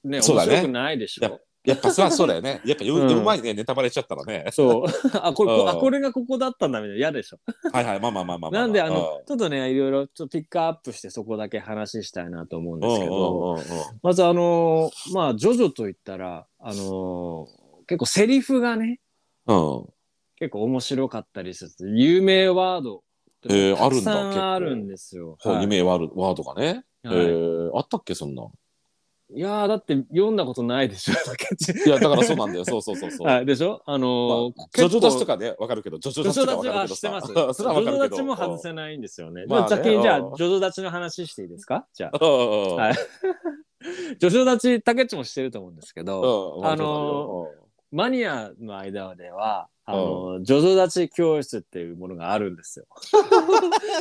[0.05, 1.41] ね、面白くないでしょ。
[1.67, 2.61] やっぱそりゃそうだよね。
[2.65, 4.47] やっぱう,、ううんまいね、ネタバレしちゃったらね。
[4.53, 4.85] そう。
[5.21, 7.39] あ、これ、うんあ、これがここだったんだみたいな嫌でしょ。
[7.73, 8.61] はいはい、まあまあまあまあまあ。
[8.63, 13.59] なんで、あの、ちょっとね、いろいろちょっとピックアップしてそこだけ話したいなと思うんうん、ですけど、
[14.03, 18.99] まずあのーまあ、ジョジョといったら、あのー結構セリフがね、
[19.47, 19.87] うん。
[20.37, 21.97] 結構面白かったりする。
[21.97, 23.05] 有名ワード
[23.49, 25.37] えーたくさあるんだあるんですよ。
[25.41, 26.85] はい夢ワールワードがね。
[27.05, 28.43] えはいー、あったっけ、そんな。
[29.35, 31.15] いやーだって読んだことないでしょ。
[31.85, 32.65] いや、だからそうなんだよ。
[32.65, 33.27] そうそうそうそう。
[33.27, 33.83] はい、でしょ？
[33.85, 36.69] あのーまあジョジョ立ちとかかね、わかるけど、ジョジョ立ちとか。
[36.71, 37.27] は知ってます。
[37.35, 37.53] それは。
[37.55, 39.45] ジョジョ立ちも外せないんですよね。
[39.49, 41.87] まあね先にじゃあ、うんジョジョ立ちの話していいですか？
[41.93, 42.25] じゃあ。
[42.25, 42.95] はい
[44.19, 47.49] ジョジョ立ち、竹内もしてると思うんですけど、うんあの
[47.93, 52.87] マニアの間では、あの、ジョジョ立ち教室っていうものがあるんですよ。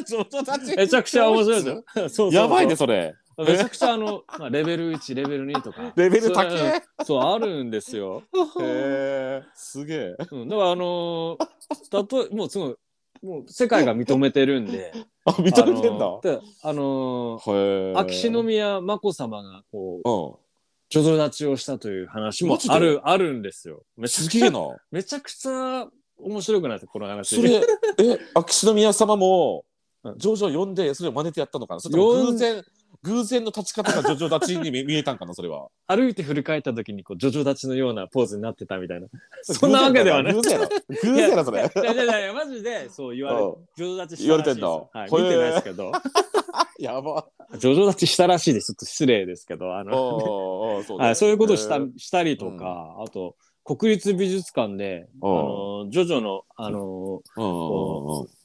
[0.08, 1.76] ジョジョ立ちめちゃくちゃ面白いですよ。
[1.76, 3.14] そうそうそうやばいね、それ。
[3.38, 5.92] めちゃくちゃあの、まあ、レベル1、レベル2とか。
[5.98, 6.82] レベル高そうえ。
[7.04, 8.24] そう、あるんですよ。
[8.60, 10.16] へえ、すげえ。
[10.32, 12.76] うん、だからあのー、たとえ、もうすごい、
[13.24, 14.94] もう世界が認めてるんで、
[15.26, 16.10] あ、認めてんだあ。
[16.10, 17.94] のーであのーへえ。
[17.98, 20.46] 秋篠宮眞子さまがこう、うん。
[20.88, 23.84] ジョジョ立ちをしたという話もある、あるんですよ。
[23.98, 24.60] めちゃくちゃ、すげえな。
[24.92, 27.36] めちゃくちゃ面白くないですか、この話。
[27.36, 29.66] それ、え、秋篠宮様も
[30.04, 31.80] うん、ジョジョ読んで、それを真似てやったのかな？
[31.80, 32.64] それ偶然、
[33.06, 35.70] 偶然の立ち方がジョジョ立ちに見見えたんかな、それは。
[35.88, 39.08] 歩いて振り返った時にこうジョジョ立ちのようなポーズになってたみたいな。
[39.44, 40.34] そんなわけではない。
[40.34, 40.70] 偶然やろ。
[40.90, 41.60] 偶然やろ、それ。
[41.60, 43.40] いやいやいやマジでそう言われ。
[43.76, 45.92] ジョジョ立ちしたらしいです言われてんだ見てないですけど。
[46.80, 47.28] やば。
[47.58, 48.68] ジョジョ立ちしたらしいです。
[48.68, 57.22] ちょっと失礼ですけど、あの、そうねはい、そういうことをした,、したりとか、あと、国立美術館で、あの、ジョジョの、あの、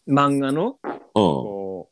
[0.08, 0.78] 漫画の。
[1.12, 1.90] こ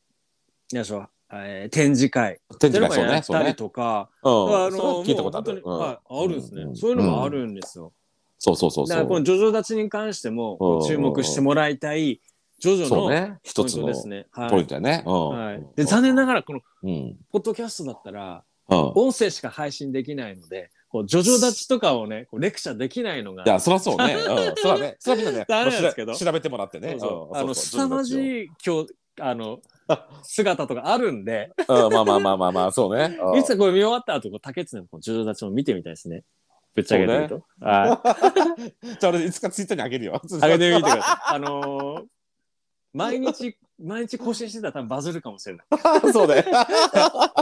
[0.72, 3.54] う、よいしょ、えー展示会展示会そうね、そうね。
[3.54, 4.32] とか、うん。
[4.32, 5.62] あの聞いたことある。
[5.62, 7.92] 本当にはい、あるんですね、うんそういうのもあるんですよ。
[8.38, 8.96] そうそうそうそう。
[8.96, 12.20] だからこのジョジョ立ちに関してもうん注目してもらいたい
[12.60, 13.34] ジョジョのね。
[13.34, 14.26] ポ一つですね。
[14.30, 15.02] はいポイントやね。
[15.06, 17.16] うんはい、で残念ながらこのうん。
[17.30, 18.78] ポッドキャストだったらうん。
[18.94, 24.14] 音声しか配信できないのでこうジョジョ立ちとかをねこうレクチャーできないのがいや、そりゃそうね。
[24.14, 24.54] うん。
[24.56, 24.96] そりゃね。
[24.98, 26.90] そりゃみんなね、 ダメなんですけど調べてもらってね。
[26.90, 29.60] そうそううんあのそうそう凄まじい今日あの
[30.22, 33.18] 姿とかあるんでうん、まあまあまあまあまあ、そうね。
[33.22, 36.24] うんいつかこれ見終わった後竹内のこうジョジョ立ちも見てみたいですね
[36.74, 38.00] ぶっちゃけてると、は
[38.82, 40.20] い じゃあ俺いつかツイッターにあげるよ。
[40.24, 41.34] 上げてみてください。
[41.34, 42.04] あのー
[42.94, 45.66] 毎日毎日更新してたら多分バズるかもしれない。
[46.12, 46.44] そうね。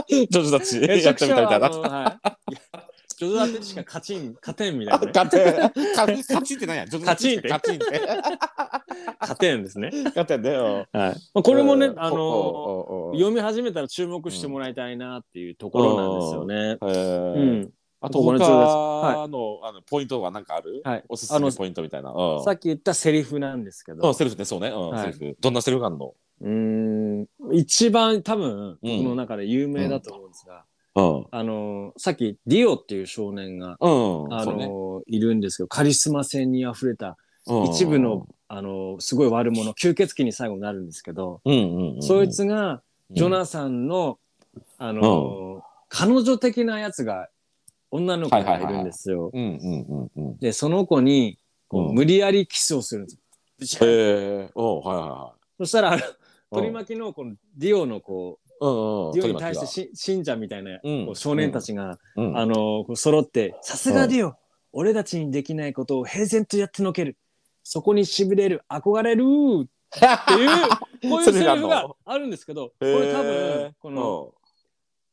[0.07, 1.65] ジョジョたちやってみたいな。
[1.65, 2.86] あのはい。
[3.19, 5.11] いやジョジョだってしか勝ちん 勝てんみたいな、ね。
[5.13, 5.57] 勝てん。
[5.95, 6.85] 勝勝ちって何や？
[6.85, 8.01] 勝ちんって勝ちんって。
[9.19, 9.89] 勝てんですね。
[10.05, 10.51] 勝てんね。
[10.51, 10.89] うんはい。
[10.93, 16.55] まあこれもね、あの読み始めたら注目してもらいたいなっていうところなんですよね。
[16.55, 17.73] へうーん。
[17.99, 20.81] あと友達です他のあのポイントは何かある？
[20.83, 21.03] はい。
[21.09, 22.11] おすすめポイントみたいな。
[22.11, 24.69] うんさっき言ったセリフなんですけうんど、セリフね、そうね。
[24.69, 25.37] うんはいセリフ。
[25.41, 26.13] どんなセリフがあるの？
[26.39, 30.61] うーん、一番多分、僕の中で有名だと思うんですが、うん。
[31.31, 33.89] あの、さっきディオっていう少年が、う
[34.29, 34.33] ん。
[34.33, 41.41] あそうねの、いるんですけど、カリスマ性に溢れたうん一部の、あの、すごい悪者、吸血鬼に最後になるんですけど。
[42.01, 42.81] そいつが、
[43.11, 44.19] ジョナサンの、
[44.77, 47.29] あの、彼女的なやつが、
[47.89, 49.31] 女の子がいるんですよ。
[50.41, 51.37] で、その子に、
[51.71, 53.07] 無理やりキスをするん
[53.59, 53.89] ですよ。
[53.89, 54.51] へえ。
[54.55, 55.97] おはいはいはそしたら。
[56.49, 59.13] 取り巻きのこのディオのこう、うんうん。
[59.13, 61.05] ディオに対してし信者みたいな、うん。
[61.05, 62.37] こう少年たちが、うん。
[62.37, 64.35] あのこう揃って「さすがディオ、
[64.73, 67.17] 俺たちにできないことを平然とやってのける。
[67.63, 69.23] そこにしびれる憧れる」
[69.65, 70.49] っていう
[71.09, 74.33] こういうセリフがあるんですけどこれ多分この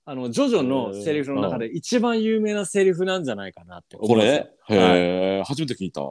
[0.07, 4.28] あのジョジョのセリフの中で一番有名なセリフなんじゃないかなって思こいます。
[4.28, 4.35] れ？
[4.37, 5.42] へえ。
[5.46, 6.02] 初めて聞いた。
[6.02, 6.04] あ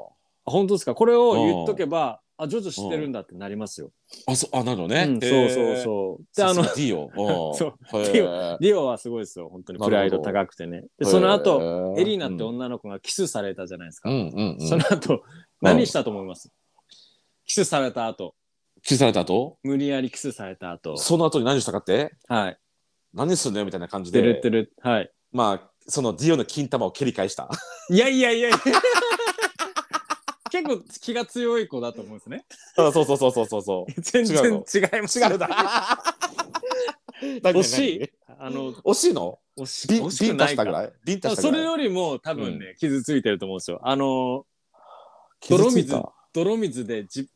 [0.46, 0.96] 本当ですか？
[0.96, 3.91] これを言っとけばあジョジョ知ってるんだってなりますよ。
[4.26, 5.22] あ、そう、あ、なるほどねうん。
[5.22, 6.36] そうそうそう。
[6.36, 7.54] であのディオ。
[7.56, 10.84] そうデディディオはすごいですよ本当にプライド高くてね。
[10.98, 14.10] でその後エリーナって女の子がキスされたじゃないですか。
[14.10, 14.67] うんうんうん。
[14.67, 15.24] その後、
[15.62, 16.52] 何したと思います？
[17.46, 18.36] キスされた後、
[18.82, 19.58] キスされた後？
[19.63, 22.15] 無理やりキスされた後、その後に何したかって？
[22.28, 22.58] はい。
[23.13, 24.41] 何すんのよみたいな感じてるで。
[24.41, 25.12] てる、はい。
[25.32, 27.48] まあ、そのディオの金玉を蹴り返した。
[27.89, 28.58] いやいやいやいや
[30.54, 32.46] 結構気が強い子だと思うんですね。
[32.78, 34.02] あそうそうそうそうそうそう。
[34.02, 35.20] 全然違うの違います。
[35.20, 35.50] 違うだ。
[37.42, 38.10] 惜しい。
[38.38, 39.39] あの、惜しいの？
[39.58, 40.72] 惜しビン惜しくないかビンタしたぐ。
[40.72, 40.94] らい？
[41.06, 41.56] ビンタしたぐらい？
[41.56, 43.80] それよりも多分ね、傷ついてると思うんですよ。
[43.82, 44.46] あの、
[45.39, 47.28] 傷泥水ついた、泥水でじ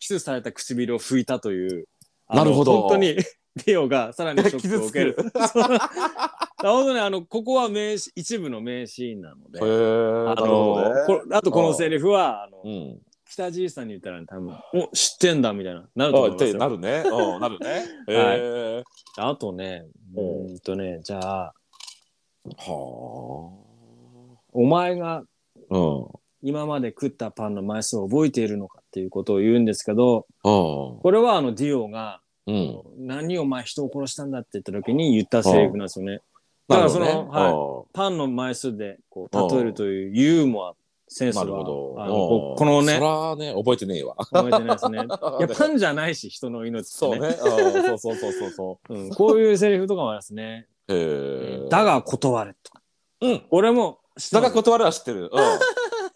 [0.00, 1.86] キスされた唇を拭いたという。
[2.26, 5.16] あのなるほど本当に、ディオがさらにショックを受ける。
[6.58, 9.60] 傷そう本当ね、あの、ここは名シ一部の名シーンなので。
[9.60, 13.00] あなるほどねのこあとこのセリフは、あのうん。
[13.30, 16.58] 北じいさんに言ったら、多分お知ってんだみたいな、なると思いますよ。
[16.58, 17.04] なるね。
[17.06, 17.84] うん、なるね。
[18.08, 18.84] へー
[19.16, 21.54] あとね、うんとね、じゃあ、
[22.56, 23.52] は
[24.52, 25.24] お前があ。
[25.70, 26.06] うん。
[26.40, 32.52] 今まで食ったパンの枚数を覚えているのかっていうことを言うんですけど、うこれはあのディオが、ん。
[32.52, 33.06] うん。
[33.06, 36.20] 何お前人を殺したんだって言った時に言ったセリフなんですよね。
[36.68, 40.74] だからその、ねはい、パンの枚数でこう例えるというユーモア、
[41.08, 41.94] センスなは、るほど。
[41.98, 44.14] あのここのねそ、らね、覚えてねえわ。
[44.16, 44.98] 覚えてないですね。
[45.40, 47.28] いや、パンじゃないし、人の命ってそうね。
[47.28, 50.68] うんそうそうそうそうそ うん、こういうセリフとかもありますね。
[51.70, 52.82] だが断れとか。
[53.20, 53.42] うん。
[53.50, 53.98] 俺も
[54.32, 55.30] だが断るは知ってる。
[55.32, 55.40] うん。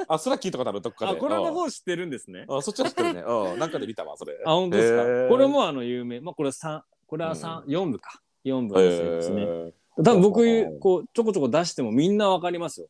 [0.08, 1.12] あ、それは聞いたことある、どっかで。
[1.12, 2.44] あ、これのうん方知ってるんですね。
[2.48, 3.22] あ、そっちは知ってるね。
[3.22, 3.58] うん。
[3.58, 4.38] なんかで見たわ、それ。
[4.44, 5.28] あ、本当ですか？
[5.30, 6.20] これもあの有名。
[6.20, 8.20] まあ、これ三これは三四部か。
[8.44, 9.72] 四部ですね。
[9.98, 10.02] え。
[10.02, 12.88] 多分僕、こう、ちょこちょこ出してもみんなわかりますよ。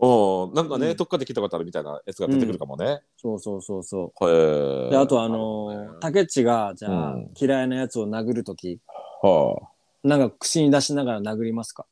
[0.00, 0.54] うん。
[0.54, 3.00] なんかね、うんどっかで聞いたことあるみたいなやつが出てくるかもね。
[3.18, 4.86] そうそうそうそへう。
[4.88, 4.90] え。
[4.90, 8.80] で、あとあの竹内が、じゃあ、うん嫌いなやつを殴るとき、
[9.22, 9.68] はあ。
[10.02, 11.84] なんか口に出しながら殴りますか？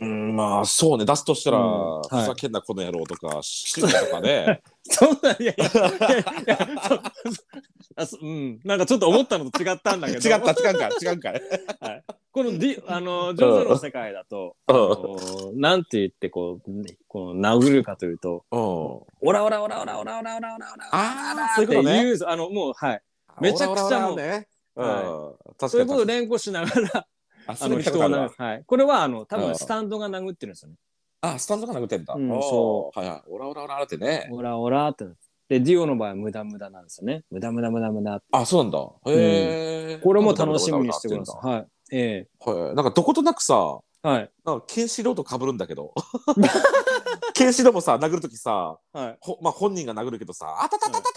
[0.00, 4.62] うん、まあ、そうね、出すとしたら、うんはいふざけんなこの野郎とか、死ぬとかね。
[4.84, 6.58] そんな、いやいや、いやいや
[6.88, 7.02] そ
[7.96, 10.28] あそうん、なんかちょっと思ったのと違ったんだけど。
[10.28, 11.42] 違った、違うんかい、違うんかい。
[12.30, 18.60] このディ、あの、ジョジョの世界だと、あのなんて言ってこう、ねこの殴るかというと、うん。
[18.60, 22.14] オラオラオラオラオラオラオラオラオラああ、ってそういうことね。
[22.24, 23.02] あの、もう、はい。
[23.40, 24.46] めちゃくちゃもうね。
[24.76, 24.88] うん。
[25.68, 27.06] そういうことを連呼しながら、
[27.48, 28.30] あ、の、人を殴る。
[28.36, 28.62] はい。
[28.66, 30.76] これは、あの、多うん分スタンドが殴ってるんですよね。
[31.20, 32.14] あ、スタンドが殴ってんだ。
[32.14, 33.22] うんそはいはい。
[33.28, 34.28] オラオラオラってね。
[34.30, 35.06] オラオラって。
[35.48, 37.24] で、ディオの場合は無駄無駄なんですよね。
[37.30, 38.22] 無駄無駄無駄無駄。
[38.32, 38.78] あ、そうなんだ。
[39.06, 39.98] へえ。
[40.02, 41.46] これも楽しみにしてください。
[41.46, 41.66] はい。
[41.90, 42.48] えい。
[42.50, 42.74] はい。
[42.74, 44.30] なんかどことなくさ、えはい。
[44.44, 45.94] なんかケンシロウと被るんだけど。
[47.34, 49.18] ケンシロウもさ、殴るときさ、はい。
[49.20, 51.12] ほまあ本人が殴るけどさ、あたたたたたた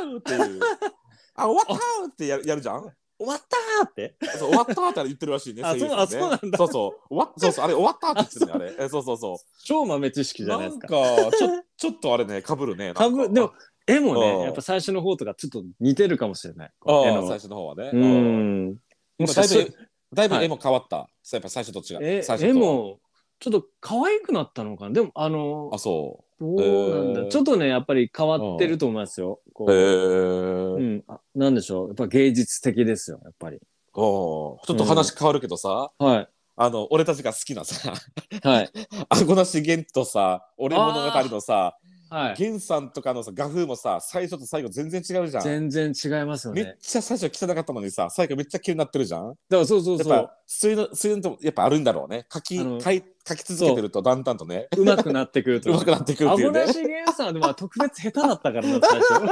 [0.00, 0.60] たーっていう。
[1.36, 2.92] あ、終わったーってやるやるじゃん？
[3.18, 4.16] 終わったーって。
[4.38, 5.62] そう終わったーって言ってるらしいね。
[5.64, 7.14] あそうあそうなんだそうそう。
[7.14, 7.64] 終わそうそう。
[7.64, 8.84] あれ終わったーって言ってるね、あれ。
[8.86, 9.36] えそうそうそう。
[9.64, 11.00] 超豆知識じゃないですか。
[11.00, 12.94] なんかちょちょっとあれね、被るね。
[12.94, 13.52] かかぶ、でも、
[13.86, 16.72] 絵もうんね、やっぱ最初の方とかちょっと似てるかもしれない。
[16.86, 17.90] あ絵のあ最初の方はね。
[17.92, 18.76] ううんん。
[19.18, 19.74] もしかしだいぶ
[20.14, 21.08] だいぶはい絵も変わった。
[21.32, 22.22] やっぱ最初と違う。
[22.40, 23.00] 絵も
[23.40, 24.90] ちょっと可愛くなったのかな？
[24.92, 27.28] でもあのあ、そどうなんだ、へー。
[27.28, 29.40] ちょっとねやっぱり変わってると思いますよ。
[29.52, 29.72] こう。
[29.72, 30.82] へうえ。
[30.82, 31.86] うん、あなんでしょう？
[31.88, 33.58] やっぱ芸術的ですよやっぱり。
[33.94, 36.28] おちょっと話変わるけどさ、はい。
[36.60, 37.94] あの、俺たちが好きなさ、
[38.42, 38.70] はい。
[39.08, 41.78] アゴナシゲンとさ、俺物語のさ、
[42.10, 42.34] はい。
[42.36, 45.42] ゲンさんとかのさ、画風もさ、最初と最後全然違うじゃん。
[45.42, 46.76] 全然違いますよめっね。
[46.80, 49.28] ちゃ最初汚かったのにさ、最後めっちゃ綺麗になってるじゃん。
[49.28, 50.34] だからそうそうそうやっぱ。
[50.46, 52.26] そういうの、そういうのとやっぱあるんだろうね。
[52.32, 55.70] 書き、書い書き続けてるとだんだんとね、うまくなってくると。
[55.70, 59.22] うまくなってくるっていうねゲンさんはでも特別下手だったからな最初。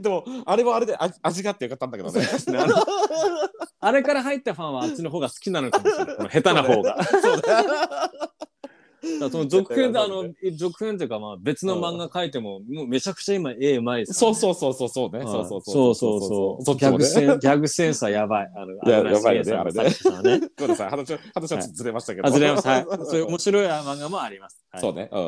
[0.00, 2.20] でも、あれはあれで味味があってよかったんだけどね。
[2.20, 2.28] ね
[3.80, 6.16] あれから入ったファンはあっちの方が好きなのかもしれない。
[6.30, 7.02] 下手な方が。
[7.04, 7.40] そう。
[7.42, 7.64] だ
[9.18, 15.18] からその続編であのそう続編というかまあ別の漫画描いてももうめちゃくちゃ今絵うまいですそううそうそうそうそうね。
[15.18, 16.16] はいそうそうそうそ
[16.60, 16.96] うそうギャ。
[16.96, 22.28] グセンギャグセンスはやばいあのいややばいよねあれね作者さんねごめんなさい、話は話はずれましたけど。
[22.28, 25.08] あずれますはいそういう面白い漫画もあります、はい、そうね。
[25.12, 25.18] う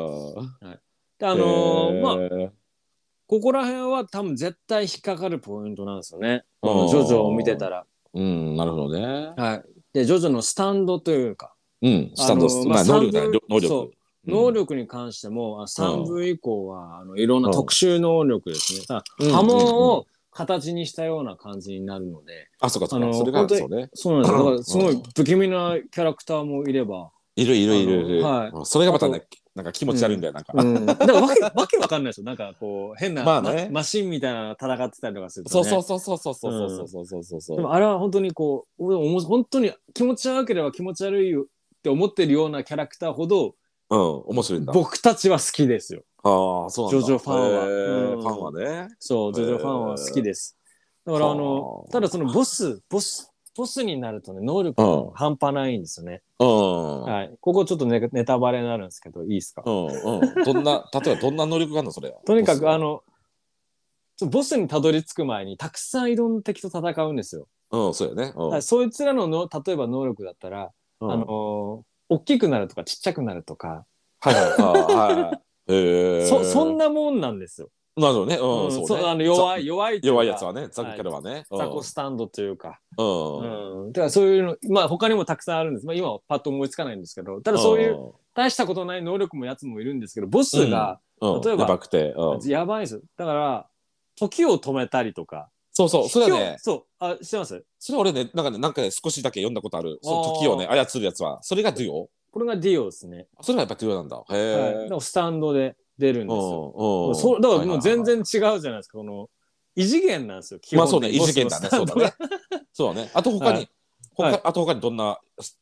[0.67, 0.79] ん。
[1.19, 2.51] であのーまああ、
[3.27, 9.33] ここら辺は多分絶対引っかかるポイントなんですよねのジョジョを見てたらうん、なるほどね。
[9.35, 9.63] はい
[9.93, 13.91] でジョジョのスタンドというかうん、スタンド、あのまあ、まあ能力だ能力。
[14.25, 19.01] 能力に関しても、あ3部以降はあのいろんな特殊能力ですね。
[19.19, 23.13] うん波紋を形にしたような感じになるので、あ、そうか、そうか。
[23.13, 23.89] それがそうね。
[23.95, 24.37] そうなんですよ。
[24.37, 28.23] だからすごうんい不気味なキャラクターもいれば、いるいるいる。
[28.23, 29.23] はいうんそれがまたあね、
[29.55, 30.53] なんか気持ち悪いんだよ、なんか。
[30.55, 32.25] うん、だからわけわけわかんないですよ。
[32.25, 35.69] なんかこう変な、まあねマシンみたいなの戦ってたりとかすると、そうね。
[35.69, 37.57] そうそうそうそうそうそうそうそうそうそう。
[37.57, 41.47] でもあれは本当にこう、俺おも本当に気持ち悪ければ気持ち悪いよ
[41.87, 43.55] って思ってるようなキャラクターほど
[43.89, 44.73] うん、面白いんだ。
[44.73, 46.03] 僕たちは好きですよ。
[46.21, 47.07] ああ、そうなんだ。
[47.07, 48.89] ジョジョファンはうんファンはね。
[48.99, 50.57] そう、ジョジョファンは好きです。
[51.05, 56.21] だからあのは、あただそのボス、ボス、ボスになるとね、能力うんが半端ないんですよね。
[56.37, 57.01] うん。
[57.03, 57.37] はい。
[57.39, 59.63] ここちょっとネネタバレになるんですけど、いいですか？
[59.65, 60.43] うんうん。
[60.43, 61.91] どんな、 例えばどんな能力があるの？
[61.93, 62.19] それは。
[62.25, 63.03] とにかくあの、の、
[64.17, 67.47] ちょボスにたどり着く前にたくさんいろんな敵と戦うんですよ。
[67.71, 68.33] うん、そうやね。
[68.35, 73.85] うんはいそいつらのの例えば能力だったら、うんあの、大きくなるとかちっちゃくなるとか、
[74.19, 74.43] はいはい
[74.93, 76.27] はいはい。
[76.27, 77.69] そそんなもんなんですよ。
[77.97, 78.35] なるほどね。
[78.35, 79.05] ううんん、そうね。
[79.07, 81.45] あの弱い、ざ弱い弱いやつはね、ザクキャラはね。
[81.49, 82.79] うんザコスタンドというか。
[82.97, 83.85] うん。
[83.85, 83.91] うん。
[83.91, 85.87] だからそういうの、まあ他にもたくさんあるんです。
[85.87, 93.01] まあ今はパッと思いつかないんですけど、ただそういう大したことない能力もやつもいるんですけど、ボスがうん、うん、例えばやばくて、うん、やばいんですよ。
[93.17, 93.67] だから、
[94.15, 95.49] 時を止めたりとか。
[95.77, 97.63] そうそう、それはねそう、あ、知ってます？
[97.77, 99.99] それは俺ね、なんかね、なんかね、少しだけ読んだことある。
[100.01, 102.09] その時をね、操るやつは、それがデュオ？
[102.31, 103.27] これがディオですね。
[103.41, 104.23] それがやっぱデュオなんだ。
[104.29, 104.73] へはい。
[104.73, 104.89] だえ。
[104.89, 106.73] からスタンドで出るんですよ。
[106.75, 107.15] うん、うん。
[107.15, 108.97] そうだからもう全然はいはいはい違うじゃないですか。
[108.97, 109.29] この
[109.75, 110.59] 異次元なんですよ。
[110.59, 111.69] 基まあそうね、異次元だね。
[111.69, 112.13] そうだねが。
[112.73, 113.11] そうだね。
[113.13, 113.69] あと他に、はいはい
[114.15, 115.19] 他あと他にどんな、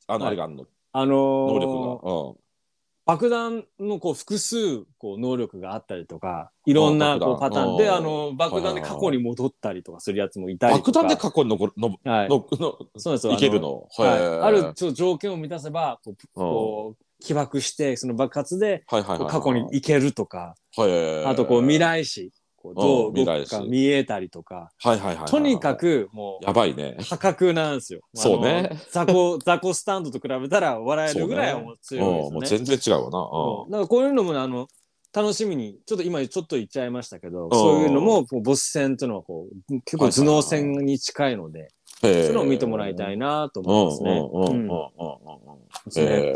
[0.07, 0.65] あの、はいあれがあるの？
[0.93, 2.44] あの能ー力が。
[3.05, 10.57] 爆弾のこう複数こう能力があったりとか、いろんなこうパターンで、あの、爆弾で過去に戻ったりとかするやつもいうん。
[10.57, 10.91] たりとか。
[10.91, 12.29] 爆弾で過去に残るの、はい。
[12.29, 13.33] の、の、そうですよ。
[13.33, 13.87] いけるの？
[13.97, 21.25] はいあるちょっと条件を満たせば、こう、こう起爆して、その爆発で、過去に行けるとか、はい。
[21.25, 22.31] あとこう未来史、
[22.65, 23.13] こうどううん。
[23.13, 25.25] どっ未来史か見えたりとか、はいはいはいはい。
[25.27, 26.97] とにか、くもうやばいね。
[27.01, 28.01] 破格なんですよ。
[28.15, 28.71] そうね。
[28.91, 32.31] 雑魚、雑魚スタンドと比べたら笑えるぐらいはもううん、強いですよね。
[32.31, 33.11] もう全然違うわな。
[33.11, 33.71] そう。
[33.71, 34.67] だからこういうのもねあの
[35.15, 41.69] 楽しみにちょっと今ちょっと言っちゃいましたけど、そういうのもこうボス戦というのはこう結構頭脳戦に近いので、
[42.01, 44.11] そういうのを見てもらいたいなと思いますね。
[44.11, 46.05] うんうんうんうんうんうんですね。
[46.05, 46.35] え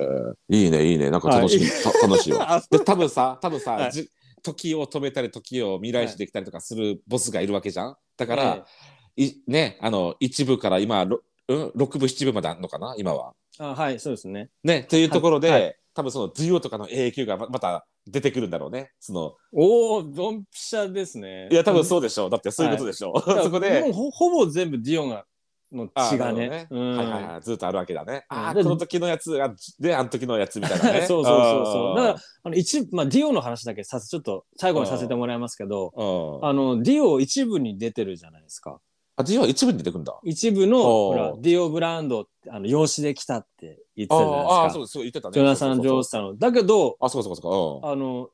[0.50, 0.56] ー。
[0.56, 1.10] いいねいいね。
[1.10, 2.54] なんか楽しみ、た楽しいわ。
[2.56, 3.92] あで多分さ多分さ、はい。
[3.92, 4.10] じ
[4.42, 7.96] 時を止めたり時を未来史できたりとかするボスがいるわけじゃん。
[8.18, 8.66] だから、
[9.16, 12.96] いねあの一部から今ろうん？6部7部まであるのかな？
[12.98, 13.34] 今は。
[13.60, 14.50] ええあはいそうですね。
[14.64, 18.92] ねというところで、はいは多分そのデュオとかの影響がままた出てくるんだろうね。
[19.00, 21.50] そのおおドンピシャですね。
[21.52, 22.30] いや多分そうでしょう。
[22.30, 23.20] だってそういうことでしょう。
[23.20, 25.26] だからそこでもうほほぼ全部ディオンが
[25.72, 26.46] の血がね。
[26.46, 28.26] あなるほうんどはいはいはいずっとあるわけだね。
[28.30, 31.06] ああでこの時のやつがであの時のやつみたいなね。
[31.08, 31.96] そうそうそうそう。
[31.98, 38.80] だからあの一まあディオの話だけさせちょっと最後にさせてもらいますけど、うんあのディオ一部に出てるじゃないですか。
[39.16, 40.18] あ、ディオは一部に出てくるんだ。
[40.24, 44.56] 一部のディオブランドあの養子で来たって言ってあたじゃないですか。
[44.56, 45.34] ああ、そうそう言ってたね。
[45.34, 46.38] ジョナサン・ジョーースターの。
[46.38, 47.92] だけど、あ、そうかそうかそうか。
[47.92, 48.30] あの、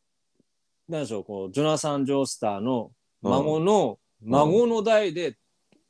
[0.88, 2.91] なんでしょう、こう、ジョナサン・ジョースターの
[3.23, 5.38] 孫の、孫の代で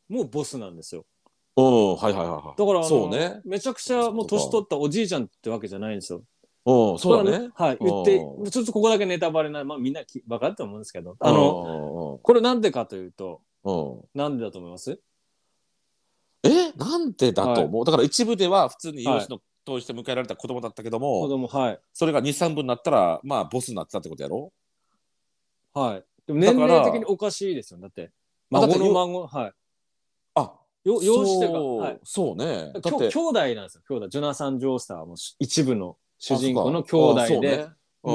[0.08, 1.06] もうボスなんですよ。
[1.58, 2.60] うん、うん、はいはいはいはい。
[2.60, 3.41] だから、そうね。
[3.45, 6.24] めちゃくちゃもう年取ったおじいちゃんってわけじゃないんですよ。
[6.66, 7.49] うん、そうだね。
[7.53, 13.41] はい、言ってう、ちょっとここだけネタバレない、まあみんなき分かると思うんですけど、ああの、これなんでかというと。
[14.14, 14.99] なんでだと思います？
[16.43, 21.80] え、なんでだと思う、だから一部では普通に養子のとして迎えられた子供だったけど子も供はい。
[21.91, 24.53] それが23分になったらまあボスになってたってことやろ？
[25.74, 26.03] はい。
[26.28, 27.80] でも年齢的におかしいですよ。
[27.80, 28.12] だって
[28.51, 29.47] 孫の孫はい。
[29.47, 29.53] あ
[30.86, 32.00] よ養子というかそうはい。
[32.04, 32.72] そうね。
[32.74, 32.90] だって。
[32.90, 33.82] きょ兄弟なんですよ。
[33.90, 34.08] 兄弟。
[34.08, 37.66] ジョナサン・ジョースターはもう一部の主人公の兄弟で、そうね。
[38.04, 38.14] う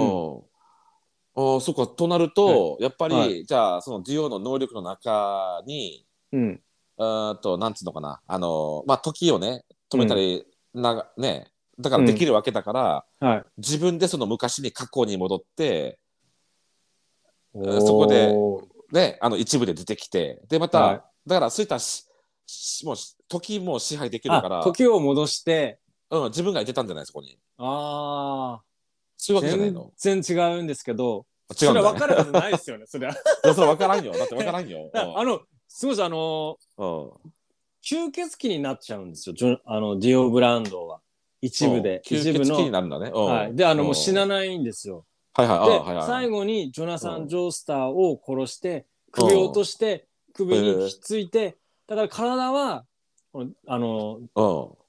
[1.52, 1.86] ん、あそうか。
[1.88, 6.60] となると、やっぱり、はじゃあそのデュオの能力の中にうん。
[6.96, 8.20] うーんとなんつうのかな。
[8.26, 11.48] あのまあ時をね止めたり、ながね。
[11.78, 13.44] だからできるわけだから、はい。
[13.56, 15.98] 自分でその昔に過去に戻って
[17.54, 17.58] そ
[17.94, 18.34] こで
[18.92, 21.02] ねあの一部で出てきてでまた、はい。
[21.26, 22.09] だからそういったしし
[22.84, 22.96] もう
[23.28, 24.60] 時も支配できるから。
[24.60, 25.78] あ、時を戻して。
[26.10, 27.38] うん、自分がいてたんじゃないそこに。
[27.58, 28.60] あ
[29.16, 29.92] そういうあわけじゃないの。
[29.96, 31.26] 全然違うんですけど。
[31.50, 33.14] 違うね、それは分かるはずないですよねそれは。
[33.54, 34.12] それ分からんよ。
[34.12, 37.04] だって分からんよ、 あのすごいあのうん。
[37.04, 37.12] うん
[37.82, 41.00] 吸血鬼になっちゃうんですよジョあのディオ・ブランドは。
[41.40, 42.02] 一部で。
[42.10, 42.16] うん。
[42.18, 42.70] 吸血鬼にの。
[42.72, 43.24] なるんだね、うん。
[43.24, 45.06] はい、であのもう死なないんですよ。
[45.32, 45.58] はいはい。
[45.58, 46.06] はいはい。
[46.06, 51.56] 最後にジョナサン・うんジョースターを殺して首を落として首にひっついて
[51.90, 52.84] だから体は
[53.32, 54.28] このあのうん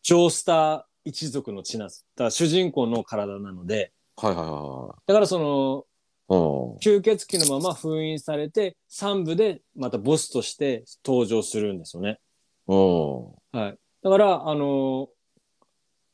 [0.04, 5.86] ジョースター一族の血なんですだから主人公の体なのではいはいはだからその
[6.30, 12.20] いはい吸血鬼のまま封印されて3部でまたボスとして登場するんですよね。
[12.68, 13.26] うん。
[13.60, 15.10] はい、だからあの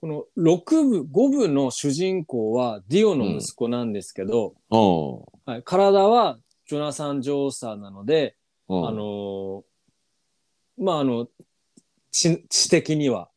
[0.01, 5.51] この6部5部の主人公はディオの息子なんですけど、うん。
[5.53, 8.35] はい、体はジョナサン・ジョースターなので、
[8.69, 8.88] うん。
[8.88, 9.63] あの
[10.78, 11.28] まああの
[12.11, 13.30] 知知的には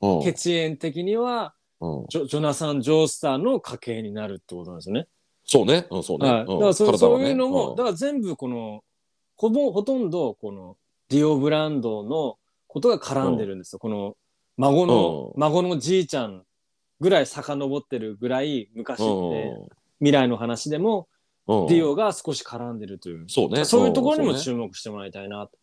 [0.00, 0.22] うん。
[0.22, 2.06] 血縁的にはうん。
[2.08, 5.06] ジョジョナサン・ジョースターの家系になるってことなんですよね。
[5.44, 5.86] そうね。
[5.90, 6.46] うんそうね、はい、うん。
[6.46, 7.76] だからそ,、体はそうねいうのも、うん。
[7.76, 8.82] だから全部この
[9.36, 10.76] ほぼほとんどこの
[11.08, 12.36] ディオ・ブランドの
[12.66, 13.78] ことが絡んでるんですよ。
[13.78, 14.16] この
[14.56, 15.40] 孫の、うん。
[15.40, 16.44] 孫のじいちゃん
[17.00, 19.68] ぐらい遡ってるぐらい昔って、うん。
[20.00, 21.08] 未来の話でも
[21.46, 21.66] うん。
[21.66, 23.64] ディオが少し絡んでるという、そうね。
[23.64, 25.56] そういうところにも注目してもらいたいなと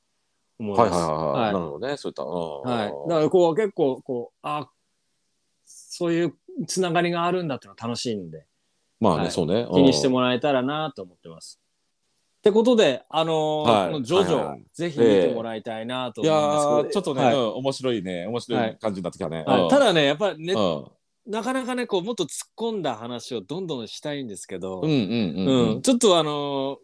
[0.59, 1.01] 思いねはいます。
[1.03, 1.53] はいはいはい、はい。
[1.53, 1.97] なるほどね。
[1.97, 2.61] そういった、うん。
[2.61, 4.69] はい、だからこう結構こうあ
[5.65, 6.33] そういう
[6.67, 8.45] つながりがあるんだっていうのは楽しいんで。
[8.99, 9.31] まあね、はい。
[9.31, 9.67] そうね。
[9.71, 11.59] 気にしてももらえたらなと思ってます。
[12.39, 13.91] ってことで、あのーはい。
[13.91, 18.27] このジョジョ、ぜひ見てもらいたいなといや思いますーちょっとね、面白いね。
[18.27, 21.31] 面白い感じになってきたね、ただね、やっぱりね、うん。
[21.31, 25.73] なかなかね、こうもっと突っ込んだ話をどんどんしたいんですけど、うんうんうん。
[25.73, 25.81] うん。
[25.81, 26.77] ちょっとあの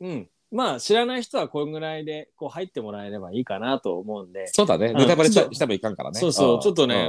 [0.00, 4.92] ーうん、まあ知らない人はこれぐらいでこう入ってもらえればいいかなと思うんで、そうだね。
[4.92, 4.96] ん。
[4.96, 6.18] ネタバレしちょっとしてもいかんからね。
[6.18, 6.56] そうそう。
[6.58, 6.60] ん。
[6.60, 7.08] ちょっとね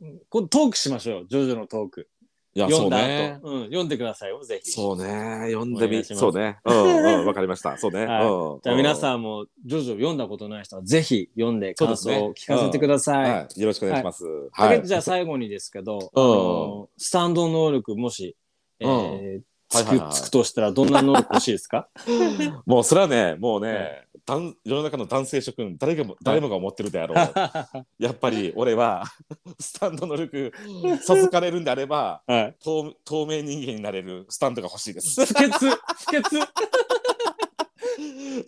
[0.00, 0.08] うん。
[0.08, 1.20] うんこうトークしましょう。
[1.20, 2.08] よ、ジョジョのトーク。
[2.54, 3.40] いやそう読んだ後、ね。
[3.42, 4.70] うん、読んでくださいよ、ぜひ。
[4.70, 5.48] そうね。
[5.50, 6.20] 読んでみお願いします。
[6.20, 6.58] そうね。
[6.64, 7.26] うんうん。
[7.26, 7.76] わかりました。
[7.76, 8.26] そうね、はい。
[8.26, 8.60] うん。
[8.62, 12.18] じゃあ皆んさんもジョジョ読んだことない人はぜひ読んで感そうですね。
[12.18, 13.30] 想を聞かせてください。
[13.30, 14.24] はい、よろしくお願いします。
[14.24, 14.80] だはい。
[14.80, 18.36] けじゃあ最後にですけど、スタンド能力もし、
[18.80, 21.88] えーつく、はいはいはいつくとしたらどんな能力欲しいですか？
[22.66, 27.16] もうそれはね、もうね、はい男世の中の男性諸君、誰がも誰もが思ってるであろう。
[28.04, 29.04] やっぱり俺は
[29.60, 30.52] スタンド能力
[31.00, 32.56] 授かれるんであれば、はい。
[32.60, 35.24] 透透明人間になれるスタンドが欲しいです。
[35.24, 35.76] 不潔不
[36.10, 36.40] 潔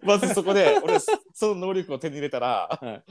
[0.02, 0.98] まずそこで俺
[1.32, 3.02] その能力を手に入れたら、はい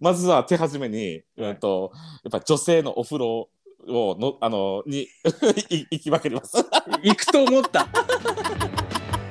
[0.00, 1.90] まずは手始めに、うんと
[2.22, 3.48] やっぱ女性のお風呂
[3.88, 5.02] をのあのに
[5.70, 6.56] い行きまくります。
[7.02, 7.86] 行くと思った